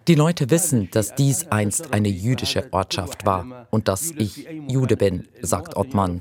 Die 0.07 0.15
Leute 0.15 0.51
wissen, 0.51 0.91
dass 0.91 1.15
dies 1.15 1.47
einst 1.49 1.95
eine 1.95 2.09
jüdische 2.09 2.71
Ortschaft 2.73 3.25
war 3.25 3.67
und 3.71 3.89
dass 3.89 4.11
ich 4.11 4.47
Jude 4.69 4.99
bin, 4.99 5.27
sagt 5.41 5.77
Ottmann. 5.77 6.21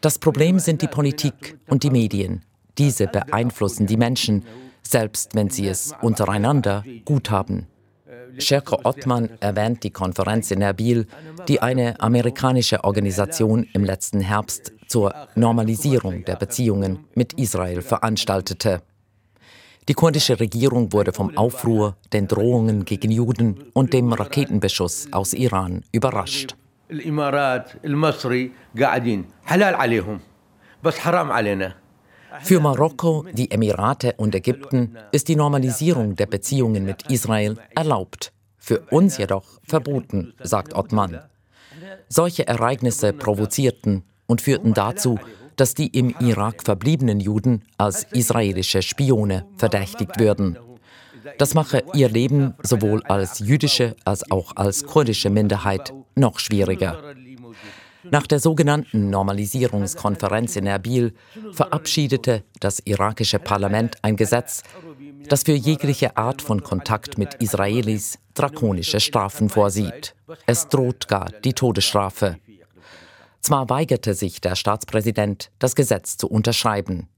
Das 0.00 0.18
Problem 0.20 0.58
sind 0.60 0.82
die 0.82 0.86
Politik 0.86 1.58
und 1.66 1.82
die 1.82 1.90
Medien. 1.90 2.44
Diese 2.78 3.08
beeinflussen 3.08 3.86
die 3.88 3.96
Menschen, 3.96 4.44
selbst 4.82 5.34
wenn 5.34 5.50
sie 5.50 5.66
es 5.66 5.92
untereinander 6.00 6.84
gut 7.04 7.30
haben. 7.30 7.66
Sherko 8.38 8.80
Ottman 8.84 9.30
erwähnt 9.40 9.82
die 9.82 9.90
Konferenz 9.90 10.52
in 10.52 10.62
Erbil, 10.62 11.08
die 11.48 11.60
eine 11.60 12.00
amerikanische 12.00 12.84
Organisation 12.84 13.66
im 13.72 13.84
letzten 13.84 14.20
Herbst 14.20 14.72
zur 14.86 15.12
Normalisierung 15.34 16.24
der 16.24 16.36
Beziehungen 16.36 17.04
mit 17.14 17.32
Israel 17.32 17.82
veranstaltete. 17.82 18.82
Die 19.88 19.94
kurdische 19.94 20.38
Regierung 20.38 20.92
wurde 20.92 21.12
vom 21.14 21.34
Aufruhr, 21.38 21.96
den 22.12 22.28
Drohungen 22.28 22.84
gegen 22.84 23.10
Juden 23.10 23.64
und 23.72 23.94
dem 23.94 24.12
Raketenbeschuss 24.12 25.08
aus 25.12 25.32
Iran 25.32 25.82
überrascht. 25.92 26.56
Für 32.40 32.60
Marokko, 32.60 33.24
die 33.32 33.50
Emirate 33.50 34.12
und 34.18 34.34
Ägypten 34.34 34.96
ist 35.10 35.28
die 35.28 35.36
Normalisierung 35.36 36.16
der 36.16 36.26
Beziehungen 36.26 36.84
mit 36.84 37.10
Israel 37.10 37.56
erlaubt, 37.74 38.32
für 38.58 38.80
uns 38.90 39.16
jedoch 39.16 39.58
verboten, 39.62 40.34
sagt 40.42 40.74
Ottmann. 40.74 41.20
Solche 42.10 42.46
Ereignisse 42.46 43.14
provozierten 43.14 44.04
und 44.26 44.42
führten 44.42 44.74
dazu, 44.74 45.18
dass 45.58 45.74
die 45.74 45.88
im 45.88 46.14
Irak 46.20 46.62
verbliebenen 46.64 47.20
Juden 47.20 47.62
als 47.76 48.04
israelische 48.04 48.80
Spione 48.80 49.44
verdächtigt 49.56 50.18
würden. 50.18 50.56
Das 51.36 51.54
mache 51.54 51.82
ihr 51.92 52.08
Leben 52.08 52.54
sowohl 52.62 53.02
als 53.02 53.40
jüdische 53.40 53.96
als 54.04 54.30
auch 54.30 54.56
als 54.56 54.86
kurdische 54.86 55.30
Minderheit 55.30 55.92
noch 56.14 56.38
schwieriger. 56.38 57.02
Nach 58.10 58.26
der 58.26 58.38
sogenannten 58.38 59.10
Normalisierungskonferenz 59.10 60.56
in 60.56 60.66
Erbil 60.66 61.12
verabschiedete 61.52 62.44
das 62.60 62.78
irakische 62.84 63.38
Parlament 63.38 63.96
ein 64.02 64.16
Gesetz, 64.16 64.62
das 65.28 65.42
für 65.42 65.52
jegliche 65.52 66.16
Art 66.16 66.40
von 66.40 66.62
Kontakt 66.62 67.18
mit 67.18 67.34
Israelis 67.34 68.18
drakonische 68.34 69.00
Strafen 69.00 69.48
vorsieht. 69.48 70.14
Es 70.46 70.68
droht 70.68 71.08
gar 71.08 71.30
die 71.44 71.52
Todesstrafe. 71.52 72.36
Zwar 73.40 73.70
weigerte 73.70 74.14
sich 74.14 74.40
der 74.40 74.56
Staatspräsident, 74.56 75.50
das 75.58 75.74
Gesetz 75.74 76.16
zu 76.16 76.28
unterschreiben. 76.28 77.08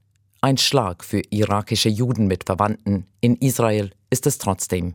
Ein 0.43 0.57
Schlag 0.57 1.05
für 1.05 1.23
irakische 1.31 1.89
Juden 1.89 2.27
mit 2.27 2.45
Verwandten 2.45 3.07
in 3.21 3.37
Israel 3.37 3.91
ist 4.11 4.27
es 4.27 4.39
trotzdem. 4.39 4.95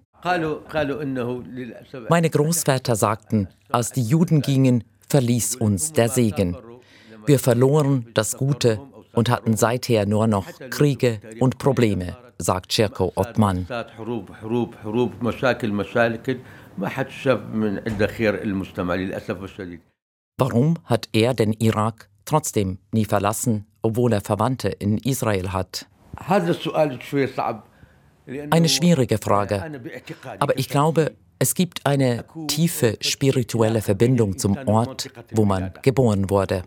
Meine 2.10 2.30
Großväter 2.30 2.96
sagten, 2.96 3.48
als 3.70 3.92
die 3.92 4.02
Juden 4.02 4.42
gingen, 4.42 4.84
verließ 5.08 5.56
uns 5.56 5.94
der 5.94 6.10
Segen. 6.10 6.58
Wir 7.28 7.40
verloren 7.40 8.08
das 8.14 8.38
Gute 8.38 8.80
und 9.14 9.30
hatten 9.30 9.56
seither 9.56 10.06
nur 10.06 10.28
noch 10.28 10.48
Kriege 10.72 11.20
und 11.40 11.58
Probleme, 11.60 12.18
sagt 12.40 12.72
Cherko 12.72 13.12
Ottman. 13.16 13.68
Warum 20.38 20.76
hat 20.84 21.08
er 21.14 21.34
den 21.34 21.54
Irak 21.54 22.10
trotzdem 22.26 22.80
nie 22.92 23.06
verlassen, 23.06 23.66
obwohl 23.82 24.12
er 24.12 24.20
Verwandte 24.20 24.68
in 24.68 24.98
Israel 24.98 25.54
hat? 25.54 25.88
Eine 28.50 28.68
schwierige 28.68 29.18
Frage. 29.18 29.64
Aber 30.40 30.58
ich 30.60 30.68
glaube, 30.68 31.14
es 31.40 31.56
gibt 31.56 31.86
eine 31.86 32.26
tiefe 32.48 32.98
spirituelle 33.00 33.82
Verbindung 33.82 34.38
zum 34.38 34.58
Ort, 34.68 35.10
wo 35.32 35.46
man 35.46 35.72
geboren 35.82 36.30
wurde. 36.30 36.64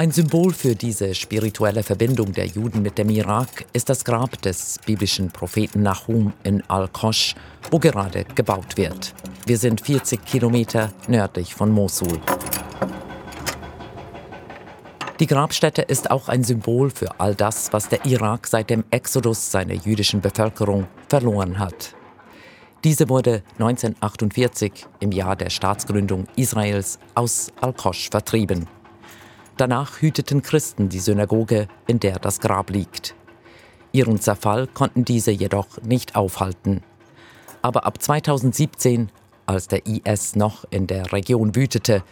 Ein 0.00 0.12
Symbol 0.12 0.52
für 0.52 0.76
diese 0.76 1.12
spirituelle 1.12 1.82
Verbindung 1.82 2.32
der 2.32 2.46
Juden 2.46 2.82
mit 2.82 2.98
dem 2.98 3.10
Irak 3.10 3.64
ist 3.72 3.88
das 3.88 4.04
Grab 4.04 4.40
des 4.42 4.78
biblischen 4.86 5.32
Propheten 5.32 5.82
Nahum 5.82 6.32
in 6.44 6.62
Al-Kosh, 6.68 7.34
wo 7.72 7.80
gerade 7.80 8.22
gebaut 8.36 8.76
wird. 8.76 9.12
Wir 9.44 9.58
sind 9.58 9.80
40 9.80 10.24
Kilometer 10.24 10.92
nördlich 11.08 11.52
von 11.52 11.72
Mosul. 11.72 12.20
Die 15.18 15.26
Grabstätte 15.26 15.82
ist 15.82 16.12
auch 16.12 16.28
ein 16.28 16.44
Symbol 16.44 16.90
für 16.90 17.18
all 17.18 17.34
das, 17.34 17.72
was 17.72 17.88
der 17.88 18.06
Irak 18.06 18.46
seit 18.46 18.70
dem 18.70 18.84
Exodus 18.92 19.50
seiner 19.50 19.74
jüdischen 19.74 20.20
Bevölkerung 20.20 20.86
verloren 21.08 21.58
hat. 21.58 21.96
Diese 22.84 23.08
wurde 23.08 23.42
1948 23.54 24.86
im 25.00 25.10
Jahr 25.10 25.34
der 25.34 25.50
Staatsgründung 25.50 26.28
Israels 26.36 27.00
aus 27.16 27.48
Al-Kosh 27.60 28.10
vertrieben. 28.10 28.77
Danach 29.58 30.00
hüteten 30.00 30.40
Christen 30.40 30.88
die 30.88 31.00
Synagoge, 31.00 31.66
in 31.88 31.98
der 31.98 32.20
das 32.20 32.38
Grab 32.38 32.70
liegt. 32.70 33.16
Ihren 33.90 34.20
Zerfall 34.20 34.68
konnten 34.68 35.04
diese 35.04 35.32
jedoch 35.32 35.82
nicht 35.82 36.14
aufhalten. 36.14 36.84
Aber 37.60 37.84
ab 37.84 38.00
2017, 38.00 39.10
als 39.46 39.66
der 39.66 39.84
IS 39.84 40.36
noch 40.36 40.64
in 40.70 40.86
der 40.86 41.12
Region 41.12 41.56
wütete, 41.56 42.04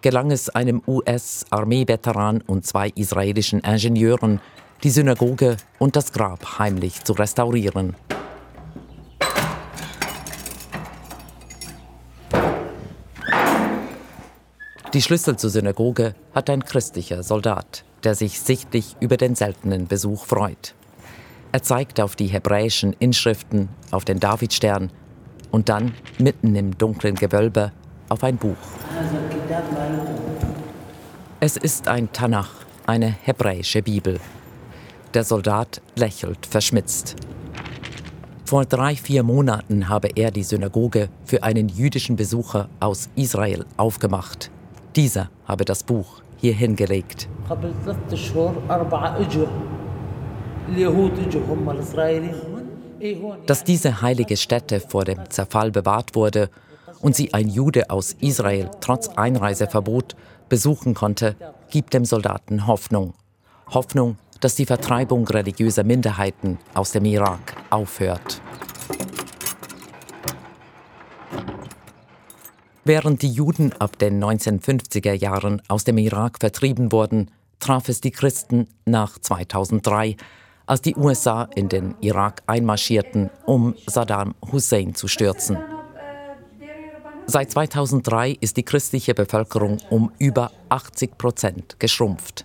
gelang 0.00 0.30
es 0.30 0.48
einem 0.48 0.80
US-Armeeveteran 0.86 2.40
und 2.40 2.64
zwei 2.64 2.88
israelischen 2.94 3.60
Ingenieuren, 3.60 4.40
die 4.82 4.90
Synagoge 4.90 5.58
und 5.78 5.96
das 5.96 6.10
Grab 6.10 6.58
heimlich 6.58 7.04
zu 7.04 7.12
restaurieren. 7.12 7.96
Die 14.94 15.02
Schlüssel 15.02 15.36
zur 15.36 15.50
Synagoge 15.50 16.14
hat 16.36 16.48
ein 16.48 16.64
christlicher 16.64 17.24
Soldat, 17.24 17.84
der 18.04 18.14
sich 18.14 18.38
sichtlich 18.38 18.94
über 19.00 19.16
den 19.16 19.34
seltenen 19.34 19.88
Besuch 19.88 20.24
freut. 20.24 20.76
Er 21.50 21.64
zeigt 21.64 22.00
auf 22.00 22.14
die 22.14 22.28
hebräischen 22.28 22.92
Inschriften, 23.00 23.70
auf 23.90 24.04
den 24.04 24.20
Davidstern 24.20 24.92
und 25.50 25.68
dann, 25.68 25.94
mitten 26.20 26.54
im 26.54 26.78
dunklen 26.78 27.16
Gewölbe, 27.16 27.72
auf 28.08 28.22
ein 28.22 28.36
Buch. 28.36 28.56
Es 31.40 31.56
ist 31.56 31.88
ein 31.88 32.12
Tanach, 32.12 32.52
eine 32.86 33.08
hebräische 33.08 33.82
Bibel. 33.82 34.20
Der 35.12 35.24
Soldat 35.24 35.82
lächelt 35.96 36.46
verschmitzt. 36.46 37.16
Vor 38.44 38.64
drei, 38.64 38.94
vier 38.94 39.24
Monaten 39.24 39.88
habe 39.88 40.10
er 40.14 40.30
die 40.30 40.44
Synagoge 40.44 41.08
für 41.24 41.42
einen 41.42 41.68
jüdischen 41.68 42.14
Besucher 42.14 42.68
aus 42.78 43.08
Israel 43.16 43.66
aufgemacht. 43.76 44.52
Dieser 44.96 45.30
habe 45.46 45.64
das 45.64 45.82
Buch 45.82 46.22
hier 46.36 46.54
hingelegt. 46.54 47.28
Dass 53.46 53.64
diese 53.64 54.02
heilige 54.02 54.36
Stätte 54.36 54.80
vor 54.80 55.04
dem 55.04 55.30
Zerfall 55.30 55.70
bewahrt 55.72 56.14
wurde 56.14 56.48
und 57.00 57.16
sie 57.16 57.34
ein 57.34 57.48
Jude 57.48 57.90
aus 57.90 58.14
Israel 58.20 58.70
trotz 58.80 59.08
Einreiseverbot 59.08 60.14
besuchen 60.48 60.94
konnte, 60.94 61.34
gibt 61.70 61.92
dem 61.92 62.04
Soldaten 62.04 62.66
Hoffnung. 62.66 63.14
Hoffnung, 63.70 64.16
dass 64.40 64.54
die 64.54 64.66
Vertreibung 64.66 65.26
religiöser 65.26 65.84
Minderheiten 65.84 66.58
aus 66.74 66.92
dem 66.92 67.04
Irak 67.04 67.56
aufhört. 67.70 68.40
Während 72.86 73.22
die 73.22 73.30
Juden 73.30 73.72
ab 73.78 73.98
den 73.98 74.22
1950er 74.22 75.14
Jahren 75.14 75.62
aus 75.68 75.84
dem 75.84 75.96
Irak 75.96 76.36
vertrieben 76.40 76.92
wurden, 76.92 77.30
traf 77.58 77.88
es 77.88 78.02
die 78.02 78.10
Christen 78.10 78.68
nach 78.84 79.18
2003, 79.18 80.16
als 80.66 80.82
die 80.82 80.94
USA 80.94 81.48
in 81.54 81.70
den 81.70 81.94
Irak 82.02 82.42
einmarschierten, 82.46 83.30
um 83.46 83.74
Saddam 83.86 84.34
Hussein 84.52 84.94
zu 84.94 85.08
stürzen. 85.08 85.56
Seit 87.24 87.52
2003 87.52 88.36
ist 88.40 88.58
die 88.58 88.64
christliche 88.64 89.14
Bevölkerung 89.14 89.78
um 89.88 90.12
über 90.18 90.52
80 90.68 91.16
Prozent 91.16 91.80
geschrumpft. 91.80 92.44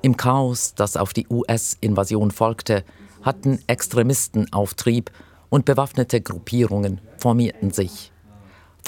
Im 0.00 0.16
Chaos, 0.16 0.74
das 0.76 0.96
auf 0.96 1.12
die 1.12 1.26
US-Invasion 1.28 2.30
folgte, 2.30 2.84
hatten 3.20 3.58
Extremisten 3.66 4.50
Auftrieb 4.50 5.10
und 5.50 5.66
bewaffnete 5.66 6.22
Gruppierungen 6.22 7.02
formierten 7.18 7.70
sich. 7.70 8.12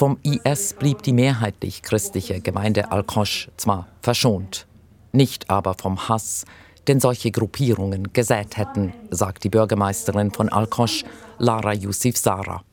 Vom 0.01 0.17
IS 0.23 0.73
blieb 0.73 1.03
die 1.03 1.13
mehrheitlich 1.13 1.83
christliche 1.83 2.41
Gemeinde 2.41 2.91
Al-Qosh 2.91 3.49
zwar 3.55 3.87
verschont, 4.01 4.65
nicht 5.11 5.47
aber 5.51 5.75
vom 5.75 6.09
Hass, 6.09 6.43
den 6.87 6.99
solche 6.99 7.29
Gruppierungen 7.29 8.11
gesät 8.11 8.57
hätten, 8.57 8.95
sagt 9.11 9.43
die 9.43 9.49
Bürgermeisterin 9.49 10.31
von 10.31 10.49
Al-Qosh, 10.49 11.03
Lara 11.37 11.73
Yusuf 11.73 12.17
Sara. 12.17 12.63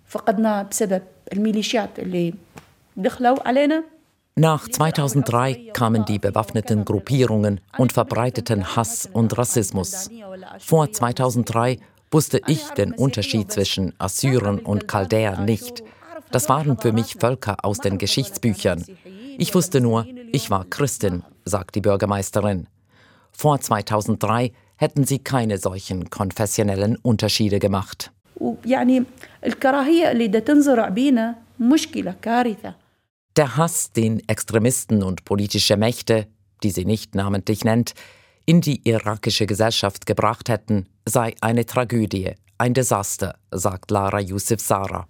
Nach 4.37 4.67
2003 4.67 5.71
kamen 5.75 6.05
die 6.07 6.19
bewaffneten 6.19 6.87
Gruppierungen 6.87 7.61
und 7.77 7.93
verbreiteten 7.93 8.75
Hass 8.75 9.07
und 9.13 9.37
Rassismus. 9.37 10.09
Vor 10.61 10.91
2003 10.91 11.79
wusste 12.11 12.41
ich 12.47 12.71
den 12.71 12.95
Unterschied 12.95 13.53
zwischen 13.53 13.93
Assyrern 13.99 14.61
und 14.61 14.89
Chaldäern 14.89 15.45
nicht. 15.45 15.83
Das 16.31 16.49
waren 16.49 16.79
für 16.79 16.93
mich 16.93 17.15
Völker 17.15 17.65
aus 17.65 17.79
den 17.79 17.99
Geschichtsbüchern. 17.99 18.85
Ich 19.39 19.55
wusste 19.55 19.81
nur, 19.81 20.07
ich 20.33 20.51
war 20.51 20.65
Christin, 20.65 21.23
sagt 21.45 21.75
die 21.75 21.81
Bürgermeisterin. 21.81 22.67
Vor 23.33 23.61
2003 23.61 24.53
hätten 24.77 25.05
sie 25.05 25.19
keine 25.19 25.59
solchen 25.59 26.11
konfessionellen 26.11 26.97
Unterschiede 26.97 27.59
gemacht. 27.59 28.13
Der 33.37 33.57
Hass, 33.57 33.93
den 33.93 34.27
Extremisten 34.29 35.03
und 35.03 35.25
politische 35.25 35.77
Mächte, 35.77 36.27
die 36.63 36.71
sie 36.71 36.85
nicht 36.85 37.15
namentlich 37.15 37.65
nennt, 37.65 37.95
in 38.47 38.61
die 38.61 38.89
irakische 38.89 39.47
Gesellschaft 39.47 40.07
gebracht 40.07 40.49
hätten, 40.49 40.87
sei 41.05 41.35
eine 41.41 41.67
Tragödie, 41.67 42.33
ein 42.57 42.75
Desaster, 42.75 43.37
sagt 43.51 43.91
Lara 43.91 44.21
Yusuf 44.21 44.61
Sara. 44.61 45.07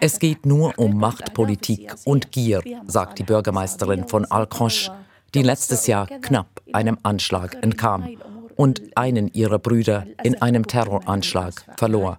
Es 0.00 0.18
geht 0.18 0.46
nur 0.46 0.78
um 0.78 0.96
Machtpolitik 0.96 1.94
und 2.04 2.32
Gier, 2.32 2.62
sagt 2.86 3.18
die 3.18 3.22
Bürgermeisterin 3.22 4.08
von 4.08 4.24
Al-Khosh, 4.24 4.90
die 5.34 5.42
letztes 5.42 5.86
Jahr 5.86 6.06
knapp 6.06 6.60
einem 6.72 6.98
Anschlag 7.02 7.62
entkam 7.62 8.16
und 8.56 8.82
einen 8.96 9.28
ihrer 9.32 9.58
Brüder 9.58 10.06
in 10.22 10.40
einem 10.42 10.66
Terroranschlag 10.66 11.64
verlor. 11.76 12.18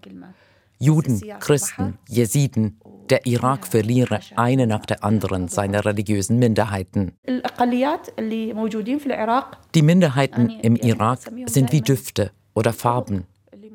Juden, 0.79 1.21
Christen, 1.39 1.97
Jesiden, 2.07 2.79
der 3.09 3.25
Irak 3.25 3.67
verliere 3.67 4.19
eine 4.35 4.65
nach 4.67 4.85
der 4.85 5.03
anderen 5.03 5.47
seine 5.47 5.85
religiösen 5.85 6.39
Minderheiten. 6.39 7.13
Die 9.75 9.81
Minderheiten 9.81 10.49
im 10.61 10.75
Irak 10.77 11.19
sind 11.45 11.71
wie 11.71 11.81
Düfte 11.81 12.31
oder 12.53 12.73
Farben. 12.73 13.25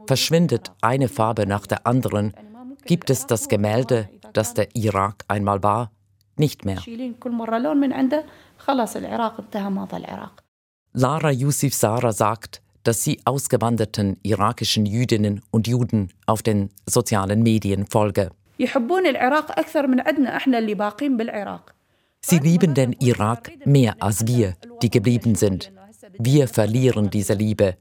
Verschwindet 0.09 0.73
eine 0.81 1.07
Farbe 1.07 1.47
nach 1.47 1.67
der 1.67 1.87
anderen, 1.87 2.33
gibt 2.87 3.11
es 3.11 3.27
das 3.27 3.47
Gemälde, 3.47 4.09
das 4.33 4.55
der 4.55 4.75
Irak 4.75 5.23
einmal 5.29 5.63
war, 5.63 5.91
nicht 6.39 6.65
mehr. 6.65 6.79
Lara 10.95 11.31
Yusuf 11.31 11.75
Sara 11.75 12.13
sagt, 12.13 12.63
dass 12.85 13.05
sie 13.05 13.21
ausgewanderten 13.27 14.17
irakischen 14.23 14.87
Jüdinnen 14.87 15.43
und 15.51 15.69
Juden 15.69 16.11
auf 16.25 16.43
den 16.43 16.71
sozialen 16.87 17.43
Medien 17.43 17.87
folge. 17.87 18.31
Sie 22.23 22.39
lieben 22.39 22.73
den 22.73 22.93
Irak 22.95 23.53
mehr 23.67 23.95
als 24.01 24.27
wir, 24.27 24.55
die 24.81 24.89
geblieben 24.89 25.35
sind. 25.35 25.71
Wir 26.19 26.49
verlieren 26.49 27.11
diese 27.11 27.35
Liebe. 27.35 27.77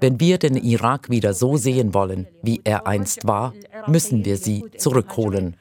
Wenn 0.00 0.20
wir 0.20 0.38
den 0.38 0.56
Irak 0.56 1.10
wieder 1.10 1.34
so 1.34 1.56
sehen 1.56 1.94
wollen, 1.94 2.26
wie 2.42 2.60
er 2.64 2.86
einst 2.86 3.26
war, 3.26 3.54
müssen 3.86 4.24
wir 4.24 4.36
sie 4.36 4.64
zurückholen. 4.76 5.56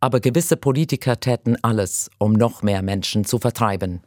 Aber 0.00 0.20
gewisse 0.20 0.56
Politiker 0.56 1.18
täten 1.18 1.56
alles, 1.62 2.10
um 2.18 2.32
noch 2.32 2.62
mehr 2.62 2.82
Menschen 2.82 3.24
zu 3.24 3.38
vertreiben. 3.38 4.00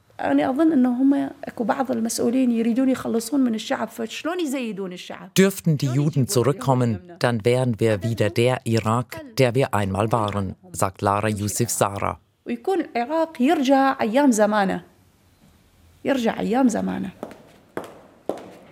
Dürften 5.38 5.78
die 5.78 5.88
Juden 5.88 6.28
zurückkommen, 6.28 7.00
dann 7.20 7.46
wären 7.46 7.80
wir 7.80 8.04
wieder 8.04 8.30
der 8.30 8.62
Irak, 8.66 9.26
der 9.38 9.56
wir 9.56 9.74
einmal 9.74 10.12
waren, 10.12 10.56
sagt 10.72 11.02
Lara 11.02 11.30
Yusuf 16.04 16.72
Sara. 16.72 17.12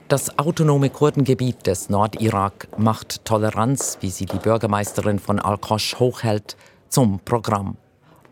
Das 0.07 0.39
autonome 0.39 0.89
Kurdengebiet 0.89 1.67
des 1.67 1.89
Nordirak 1.89 2.67
macht 2.79 3.23
Toleranz, 3.25 3.99
wie 4.01 4.09
sie 4.09 4.25
die 4.25 4.39
Bürgermeisterin 4.39 5.19
von 5.19 5.39
Al-Qosh 5.39 5.99
hochhält, 5.99 6.57
zum 6.87 7.19
Programm. 7.19 7.77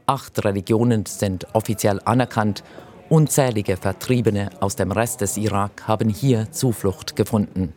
Acht 0.07 0.43
Religionen 0.43 1.05
sind 1.05 1.45
offiziell 1.53 2.01
anerkannt 2.03 2.63
Unzählige 3.09 3.77
Vertriebene 3.77 4.49
aus 4.59 4.75
dem 4.75 4.91
Rest 4.91 5.21
des 5.21 5.37
Irak 5.37 5.87
haben 5.87 6.09
hier 6.09 6.51
Zuflucht 6.51 7.15
gefunden. 7.15 7.73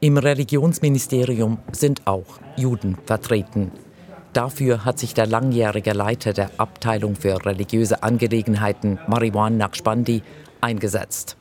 Im 0.00 0.18
Religionsministerium 0.18 1.58
sind 1.72 2.06
auch 2.06 2.40
Juden 2.56 2.98
vertreten. 3.06 3.70
Dafür 4.32 4.84
hat 4.84 4.98
sich 4.98 5.12
der 5.12 5.26
langjährige 5.26 5.92
Leiter 5.92 6.32
der 6.32 6.50
Abteilung 6.58 7.16
für 7.16 7.44
religiöse 7.44 8.02
Angelegenheiten, 8.02 8.98
Mariwan 9.08 9.56
Naqshbandi, 9.56 10.22
eingesetzt. 10.60 11.36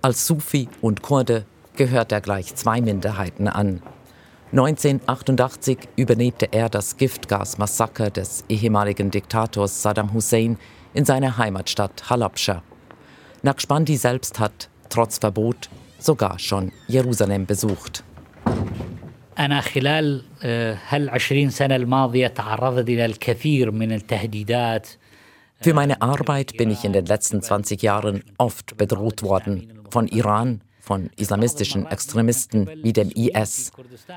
Als 0.00 0.26
Sufi 0.26 0.68
und 0.80 1.02
Kurde 1.02 1.44
gehört 1.76 2.12
er 2.12 2.20
gleich 2.20 2.54
zwei 2.54 2.80
Minderheiten 2.80 3.48
an. 3.48 3.82
1988 4.52 5.78
überlebte 5.96 6.48
er 6.52 6.68
das 6.68 6.96
Giftgasmassaker 6.96 8.10
des 8.10 8.44
ehemaligen 8.48 9.10
Diktators 9.10 9.82
Saddam 9.82 10.12
Hussein 10.12 10.58
in 10.94 11.04
seiner 11.04 11.36
Heimatstadt 11.38 12.10
Halabscha. 12.10 12.62
Naqshbandi 13.42 13.96
selbst 13.96 14.38
hat, 14.38 14.68
trotz 14.88 15.18
Verbot, 15.18 15.68
sogar 15.98 16.38
schon 16.38 16.72
Jerusalem 16.88 17.46
besucht. 17.46 18.04
أنا 19.39 19.61
خلال 19.61 20.21
هالعشرين 20.89 21.49
سنة 21.49 21.75
الماضية 21.75 22.27
تعرضت 22.27 22.89
إلى 22.89 23.05
الكثير 23.05 23.71
من 23.71 23.91
التهديدات 23.91 24.87
Für 25.61 25.73
meine 25.73 26.01
Arbeit 26.01 26.57
bin 26.57 26.69
ich 26.69 26.83
in 26.83 26.93
den 26.93 27.05
letzten 27.05 27.41
20 27.41 27.81
Jahren 27.81 28.23
oft 28.37 28.77
bedroht 28.77 29.23
worden. 29.23 29.79
Von 29.89 30.07
Iran, 30.07 30.61
von 30.79 31.09
islamistischen 31.15 31.87
Extremisten 31.87 32.69
wie 32.83 32.93
dem 32.93 33.09
IS. 33.09 33.71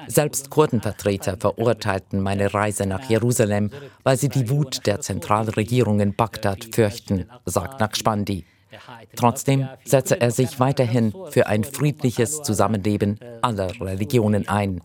Selbst 0.09 0.51
Kurdenvertreter 0.51 1.37
verurteilten 1.38 2.20
meine 2.20 2.53
Reise 2.53 2.87
nach 2.87 3.09
Jerusalem, 3.09 3.70
weil 4.03 4.18
sie 4.18 4.29
die 4.29 4.51
Wut 4.51 4.87
der 4.87 5.01
Zentralregierung 5.01 6.01
in 6.01 6.14
Bagdad 6.14 6.68
fürchten, 6.74 7.27
sagt 7.46 7.81
Naqshbandi. 7.81 8.44
Trotzdem 9.16 9.68
setze 9.85 10.20
er 10.20 10.31
sich 10.31 10.61
weiterhin 10.61 11.14
für 11.31 11.46
ein 11.46 11.64
friedliches 11.64 12.42
Zusammenleben 12.42 13.18
aller 13.40 13.70
Religionen 13.81 14.46
ein, 14.48 14.81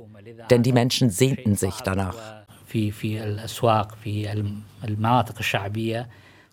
denn 0.51 0.63
die 0.63 0.73
Menschen 0.73 1.11
sehnten 1.11 1.57
sich 1.57 1.75
danach. 1.85 2.17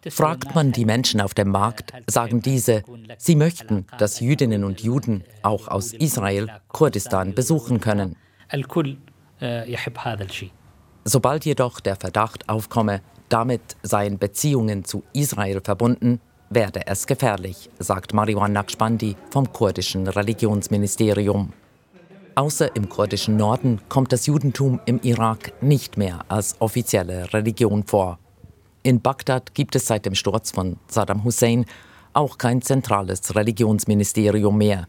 Fragt 0.10 0.54
man 0.54 0.72
die 0.72 0.86
Menschen 0.86 1.20
auf 1.20 1.34
dem 1.34 1.50
Markt, 1.50 1.94
sagen 2.08 2.42
diese, 2.42 2.84
sie 3.18 3.36
möchten, 3.36 3.88
dass 3.98 4.20
Jüdinnen 4.20 4.64
und 4.64 4.82
Juden 4.82 5.24
auch 5.42 5.68
aus 5.68 5.94
Israel 5.94 6.48
Kurdistan 6.68 7.34
besuchen 7.34 7.82
können. 7.82 8.16
Sobald 11.04 11.46
jedoch 11.46 11.80
der 11.80 11.96
Verdacht 11.96 12.50
aufkomme, 12.50 13.02
damit 13.30 13.76
seien 13.82 14.20
Beziehungen 14.20 14.86
zu 14.86 15.04
Israel 15.14 15.62
verbunden, 15.62 16.22
werde 16.50 16.86
es 16.86 17.08
gefährlich, 17.08 17.70
sagt 17.80 18.14
Mariwan 18.14 18.54
Naqshbandi 18.54 19.16
vom 19.32 19.52
kurdischen 19.52 20.08
Religionsministerium. 20.08 21.54
Außer 22.36 22.76
im 22.76 22.90
kurdischen 22.90 23.38
Norden 23.38 23.80
kommt 23.88 24.12
das 24.12 24.26
Judentum 24.26 24.82
im 24.86 25.00
Irak 25.04 25.54
nicht 25.62 25.98
mehr 25.98 26.26
als 26.28 26.60
offizielle 26.60 27.32
Religion 27.34 27.86
vor. 27.86 28.20
In 28.84 29.02
Bagdad 29.02 29.56
gibt 29.56 29.74
es 29.76 29.88
seit 29.88 30.06
dem 30.06 30.16
Sturz 30.16 30.52
von 30.52 30.78
Saddam 30.88 31.24
Hussein 31.24 31.66
auch 32.12 32.38
kein 32.38 32.62
zentrales 32.62 33.36
Religionsministerium 33.36 34.58
mehr. 34.58 34.88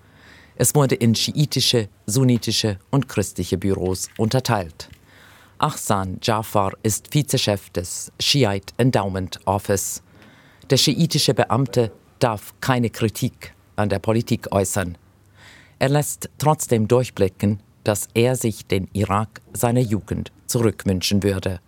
Es 0.57 0.75
wurde 0.75 0.97
in 0.97 1.15
schiitische, 1.15 1.89
sunnitische 2.07 2.79
und 2.91 3.09
christliche 3.09 3.59
Büros 3.59 4.09
unterteilt. 4.19 4.89
Ahsan 5.59 6.19
Jafar 6.21 6.73
ist 6.83 7.15
Vizechef 7.15 7.71
des 7.71 8.11
Shiite 8.21 8.75
Endowment 8.77 9.39
Office. 9.45 10.03
Der 10.69 10.79
schiitische 10.79 11.33
Beamte 11.33 11.93
darf 12.19 12.55
keine 12.61 12.91
Kritik 12.91 13.55
an 13.77 13.89
der 13.89 14.01
Politik 14.01 14.51
äußern. 14.51 14.99
Er 15.79 15.89
lässt 15.91 16.31
trotzdem 16.39 16.89
durchblicken, 16.89 17.61
dass 17.85 18.09
er 18.15 18.37
sich 18.37 18.67
den 18.67 18.89
Irak 18.93 19.43
seiner 19.53 19.81
Jugend 19.81 20.33
zurückwünschen 20.47 21.23
würde. 21.23 21.61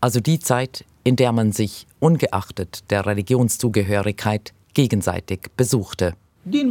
Also 0.00 0.20
die 0.20 0.38
Zeit, 0.38 0.84
in 1.04 1.16
der 1.16 1.32
man 1.32 1.52
sich 1.52 1.86
ungeachtet 2.00 2.90
der 2.90 3.06
Religionszugehörigkeit 3.06 4.52
gegenseitig 4.74 5.50
besuchte. 5.56 6.14
Wenn 6.48 6.68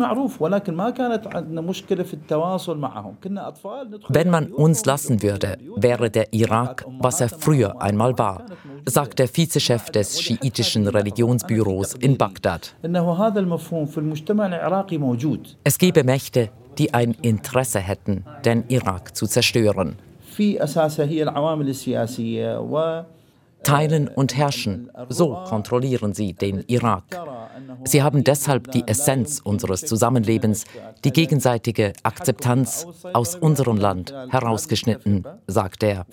man 4.29 4.51
uns 4.53 4.85
lassen 4.85 5.21
würde, 5.21 5.57
wäre 5.75 6.09
der 6.09 6.33
Irak, 6.33 6.85
was 6.99 7.19
er 7.19 7.27
früher 7.27 7.81
einmal 7.81 8.17
war, 8.17 8.45
sagt 8.85 9.19
der 9.19 9.27
Vizechef 9.27 9.89
des 9.89 10.21
schiitischen 10.21 10.87
Religionsbüros 10.87 11.95
in 11.95 12.17
Bagdad. 12.17 12.73
Es 15.63 15.77
gebe 15.77 16.03
Mächte, 16.05 16.49
die 16.77 16.93
ein 16.93 17.11
Interesse 17.21 17.79
hätten, 17.79 18.23
den 18.45 18.63
Irak 18.69 19.13
zu 19.15 19.27
zerstören 19.27 19.97
Teilen 23.64 24.08
und 24.08 24.36
herrschen, 24.36 24.90
so 25.10 25.44
kontrollieren 25.46 26.14
sie 26.14 26.32
den 26.32 26.64
Irak. 26.66 27.04
Sie 27.84 28.02
haben 28.02 28.24
deshalb 28.24 28.70
die 28.72 28.84
Essenz 28.86 29.40
unseres 29.44 29.82
Zusammenlebens, 29.82 30.64
die 31.04 31.12
gegenseitige 31.12 31.92
Akzeptanz 32.02 32.86
aus 33.12 33.36
unserem 33.36 33.76
Land 33.76 34.14
herausgeschnitten, 34.30 35.24
sagt 35.46 35.82
er. 35.82 36.06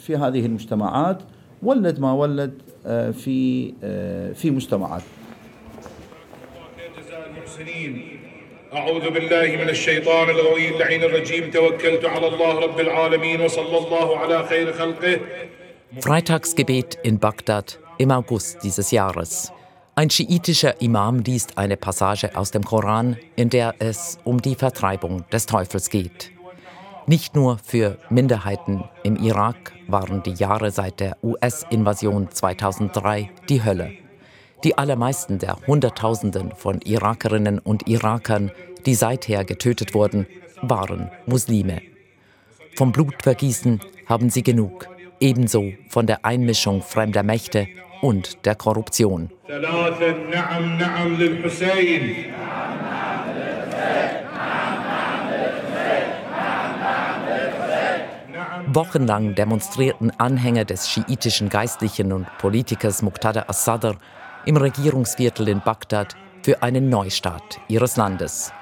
أعوذ 8.74 9.10
بالله 9.12 9.48
من 9.64 9.70
الشيطان 9.70 10.30
الغوي 10.30 10.70
اللعين 10.70 11.04
الرجيم 11.04 11.52
توكلت 11.52 12.06
على 12.06 12.28
الله 12.28 12.60
رب 12.60 12.80
العالمين 12.80 13.42
وصلى 13.42 13.78
الله 13.78 14.18
على 14.18 14.44
خير 14.44 14.74
خلقه 14.74 15.20
Freitagsgebet 16.01 16.99
in 17.03 17.19
Bagdad 17.19 17.79
im 17.99 18.11
August 18.11 18.63
dieses 18.63 18.93
Jahres. 18.93 19.53
Ein 19.95 20.09
schiitischer 20.09 20.81
Imam 20.81 21.19
liest 21.19 21.59
eine 21.59 21.77
Passage 21.77 22.35
aus 22.35 22.51
dem 22.51 22.65
Koran, 22.65 23.19
in 23.37 23.51
der 23.51 23.75
es 23.79 24.19
um 24.25 24.41
die 24.41 24.55
Vertreibung 24.55 25.29
des 25.31 25.45
Teufels 25.45 25.91
geht. 25.91 26.31
Nicht 27.07 27.37
nur 27.37 27.59
für 27.59 27.99
Minderheiten 28.09 28.85
im 29.03 29.17
Irak 29.17 29.73
waren 29.87 30.23
die 30.23 30.33
Jahre 30.33 30.71
seit 30.71 30.99
der 30.99 31.19
US-Invasion 31.23 32.31
2003 32.31 33.31
die 33.51 33.63
Hölle. 33.63 33.93
Die 34.65 34.79
allermeisten 34.79 35.39
der 35.39 35.59
Hunderttausenden 35.67 36.53
von 36.53 36.81
Irakerinnen 36.81 37.59
und 37.59 37.87
Irakern, 37.87 38.51
die 38.87 38.95
seither 38.95 39.45
getötet 39.45 39.93
wurden, 39.93 40.27
waren 40.63 41.11
Muslime. 41.27 41.83
Vom 42.77 42.93
Blutvergießen 42.93 43.81
haben 44.07 44.31
sie 44.31 44.43
genug 44.43 44.89
ebenso 45.23 45.73
von 45.89 46.07
der 46.07 46.25
Einmischung 46.25 46.83
fremder 46.83 47.23
Mächte 47.23 47.69
und 48.03 48.45
der 48.45 48.57
Korruption. 48.57 49.31
Wochenlang 58.75 59.35
demonstrierten 59.35 60.13
Anhänger 60.19 60.65
des 60.65 60.91
schiitischen 60.91 61.49
Geistlichen 61.49 62.13
und 62.13 62.27
Politikers 62.39 63.03
Muqtada 63.03 63.45
as-Sadr 63.47 63.97
im 64.45 64.57
Regierungsviertel 64.57 65.49
in 65.49 65.61
Bagdad 65.61 66.17
für 66.43 66.63
einen 66.63 66.89
Neustart 66.89 67.61
ihres 67.69 67.97
Landes. 67.97 68.53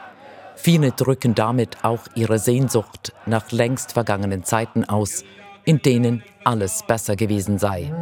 Viele 0.56 0.90
drücken 0.92 1.34
damit 1.34 1.78
auch 1.84 2.00
ihre 2.14 2.38
Sehnsucht 2.38 3.14
nach 3.24 3.50
längst 3.50 3.92
vergangenen 3.92 4.44
Zeiten 4.44 4.84
aus, 4.84 5.24
in 5.64 5.80
denen 5.82 6.22
alles 6.44 6.82
besser 6.86 7.16
gewesen 7.16 7.58
sei. 7.58 7.92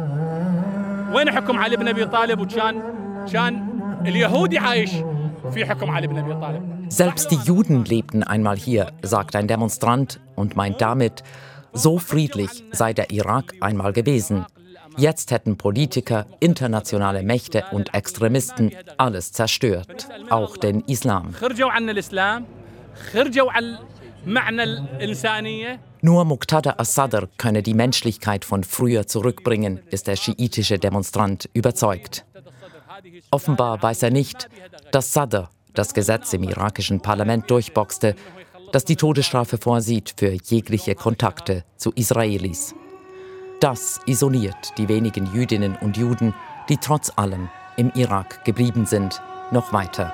Selbst 6.89 7.31
die 7.31 7.39
Juden 7.43 7.85
lebten 7.85 8.23
einmal 8.23 8.57
hier, 8.57 8.91
sagt 9.01 9.35
ein 9.35 9.47
Demonstrant 9.47 10.19
und 10.35 10.55
meint 10.55 10.81
damit, 10.81 11.23
so 11.73 11.99
friedlich 11.99 12.63
sei 12.71 12.93
der 12.93 13.11
Irak 13.11 13.53
einmal 13.61 13.93
gewesen. 13.93 14.45
Jetzt 14.97 15.31
hätten 15.31 15.57
Politiker, 15.57 16.25
internationale 16.39 17.23
Mächte 17.23 17.63
und 17.71 17.93
Extremisten 17.93 18.71
alles 18.97 19.31
zerstört, 19.31 20.09
auch 20.29 20.57
den 20.57 20.81
Islam. 20.81 21.33
Nur 26.01 26.25
Muqtada 26.25 26.75
as-Sadr 26.77 27.27
könne 27.37 27.63
die 27.63 27.73
Menschlichkeit 27.73 28.45
von 28.45 28.63
früher 28.63 29.07
zurückbringen, 29.07 29.79
ist 29.89 30.07
der 30.07 30.15
schiitische 30.15 30.79
Demonstrant 30.79 31.49
überzeugt. 31.53 32.25
Offenbar 33.31 33.81
weiß 33.81 34.03
er 34.03 34.11
nicht, 34.11 34.49
dass 34.91 35.13
Sadr 35.13 35.49
das 35.73 35.93
Gesetz 35.93 36.33
im 36.33 36.43
irakischen 36.43 37.01
Parlament 37.01 37.49
durchboxte, 37.49 38.15
das 38.71 38.85
die 38.85 38.95
Todesstrafe 38.95 39.57
vorsieht 39.57 40.13
für 40.17 40.31
jegliche 40.31 40.95
Kontakte 40.95 41.63
zu 41.77 41.91
Israelis. 41.93 42.75
Das 43.59 43.99
isoliert 44.05 44.77
die 44.77 44.87
wenigen 44.87 45.33
Jüdinnen 45.33 45.75
und 45.81 45.97
Juden, 45.97 46.33
die 46.69 46.77
trotz 46.77 47.11
allem 47.15 47.49
im 47.77 47.91
Irak 47.95 48.45
geblieben 48.45 48.85
sind, 48.85 49.21
noch 49.51 49.73
weiter. 49.73 50.13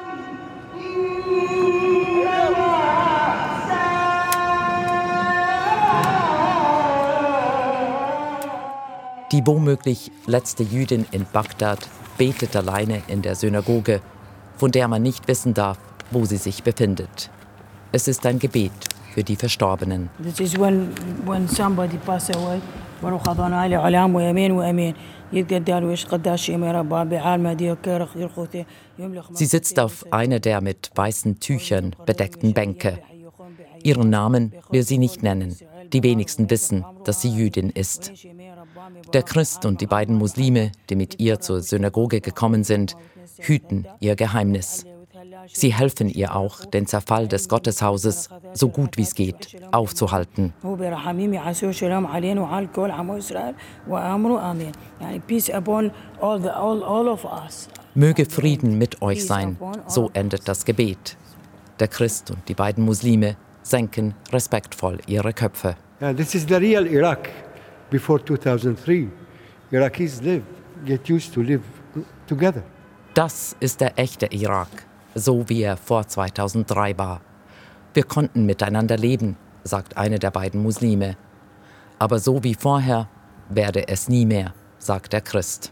Die 9.36 9.45
womöglich 9.45 10.13
letzte 10.28 10.63
Jüdin 10.63 11.06
in 11.12 11.26
Bagdad 11.30 11.80
betet 12.17 12.56
alleine 12.56 13.02
in 13.10 13.21
der 13.21 13.36
Synagoge, 13.36 14.00
von 14.56 14.71
der 14.71 14.88
man 14.88 15.02
nicht 15.02 15.28
wissen 15.28 15.54
darf, 15.54 15.78
wo 16.10 16.24
sie 16.24 16.38
sich 16.38 16.63
befindet. 16.63 17.30
Es 17.91 18.08
ist 18.08 18.26
ein 18.26 18.39
Gebet 18.39 18.71
für 19.13 19.26
die 19.26 19.36
Verstorbenen. 19.36 20.10
Sie 29.34 29.45
sitzt 29.45 29.80
auf 29.82 30.06
einer 30.12 30.39
der 30.39 30.62
mit 30.62 30.91
weißen 30.95 31.39
Tüchern 31.41 31.95
bedeckten 32.06 32.54
Bänke. 32.54 33.00
Ihren 33.84 34.10
Namen 34.10 34.54
will 34.69 34.84
sie 34.84 34.98
nicht 34.98 35.24
nennen. 35.24 35.58
Die 35.91 36.04
wenigsten 36.04 36.50
wissen, 36.50 36.86
dass 37.04 37.21
sie 37.21 37.30
Jüdin 37.30 37.69
ist. 37.69 38.12
Der 39.13 39.24
Christ 39.24 39.65
und 39.65 39.82
die 39.82 39.88
beiden 39.88 40.15
Muslime, 40.15 40.71
die 40.89 40.95
mit 40.95 41.19
ihr 41.19 41.39
zur 41.39 41.62
Synagoge 41.62 42.21
gekommen 42.21 42.63
sind, 42.63 42.95
hüten 43.39 43.88
ihr 44.00 44.15
Geheimnis. 44.15 44.86
Sie 45.48 45.74
helfen 45.74 46.10
ihr 46.10 46.36
auch, 46.36 46.65
den 46.65 46.88
Zerfall 46.88 47.28
des 47.28 47.48
Gotteshauses 47.48 48.30
so 48.54 48.69
gut 48.69 48.98
wie 48.98 49.04
es 49.04 49.15
geht 49.15 49.56
aufzuhalten. 49.71 50.54
Möge 57.93 58.26
Frieden 58.26 58.78
mit 58.78 59.02
euch 59.02 59.26
sein, 59.26 59.58
so 59.88 60.10
endet 60.13 60.48
das 60.48 60.65
Gebet. 60.65 61.17
Der 61.80 61.88
Christ 61.88 62.32
und 62.32 62.48
die 62.48 62.54
beiden 62.54 62.86
Muslime 62.86 63.36
senken 63.63 64.13
respektvoll 64.32 65.00
ihre 65.08 65.34
Köpfe. 65.34 65.76
Yeah, 66.02 66.13
this 66.13 66.36
is 66.36 66.45
the 66.48 66.56
real 66.56 66.86
Iraq 66.86 67.30
before 67.89 68.24
2003. 68.24 69.10
Iraqis 69.71 70.21
live, 70.21 70.43
get 70.86 71.10
used 71.10 71.34
to 71.34 71.41
live 71.41 71.63
together. 72.28 72.63
Das 73.13 73.56
ist 73.60 73.80
der 73.80 73.98
echte 73.98 74.28
Irak, 74.28 74.67
so 75.15 75.48
wie 75.48 75.63
er 75.63 75.78
vor 75.78 76.08
2003 76.08 76.98
war. 76.98 77.21
Wir 77.93 78.04
konnten 78.04 78.45
miteinander 78.45 78.98
leben, 78.98 79.38
sagt 79.63 79.95
eine 79.98 80.19
der 80.19 80.32
beiden 80.32 80.62
Muslime. 80.62 81.15
Aber 81.98 82.19
so 82.19 82.43
wie 82.43 82.56
vorher 82.56 83.08
werde 83.50 83.88
es 83.88 84.10
nie 84.10 84.26
mehr, 84.26 84.54
sagt 84.80 85.13
der 85.13 85.21
Christ. 85.21 85.71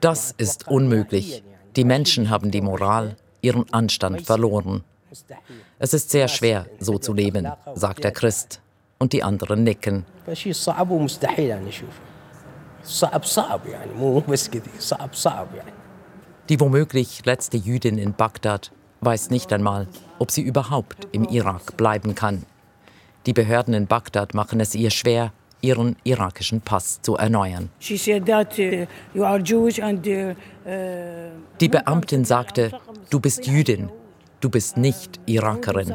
Das 0.00 0.34
ist 0.36 0.68
unmöglich. 0.68 1.42
Die 1.76 1.84
Menschen 1.84 2.28
haben 2.30 2.50
die 2.50 2.60
Moral, 2.60 3.16
ihren 3.40 3.72
Anstand 3.72 4.26
verloren. 4.26 4.84
Es 5.78 5.94
ist 5.94 6.10
sehr 6.10 6.28
schwer, 6.28 6.66
so 6.78 6.98
zu 6.98 7.14
leben, 7.14 7.48
sagt 7.74 8.04
der 8.04 8.12
Christ 8.12 8.60
und 8.98 9.12
die 9.12 9.22
anderen 9.22 9.64
nicken. 9.64 10.04
Die 16.48 16.60
womöglich 16.60 17.26
letzte 17.26 17.56
Jüdin 17.56 17.98
in 17.98 18.14
Bagdad 18.14 18.72
weiß 19.00 19.30
nicht 19.30 19.52
einmal, 19.52 19.86
ob 20.18 20.30
sie 20.30 20.42
überhaupt 20.42 21.08
im 21.12 21.24
Irak 21.24 21.76
bleiben 21.76 22.14
kann. 22.14 22.44
Die 23.26 23.32
Behörden 23.32 23.74
in 23.74 23.86
Bagdad 23.86 24.34
machen 24.34 24.60
es 24.60 24.74
ihr 24.74 24.90
schwer, 24.90 25.32
ihren 25.60 25.96
irakischen 26.04 26.60
Pass 26.60 27.02
zu 27.02 27.16
erneuern. 27.16 27.68
Die 31.60 31.68
Beamtin 31.68 32.24
sagte, 32.24 32.70
du 33.10 33.20
bist 33.20 33.46
Jüdin, 33.46 33.90
du 34.40 34.50
bist 34.50 34.76
nicht 34.76 35.20
Irakerin. 35.26 35.94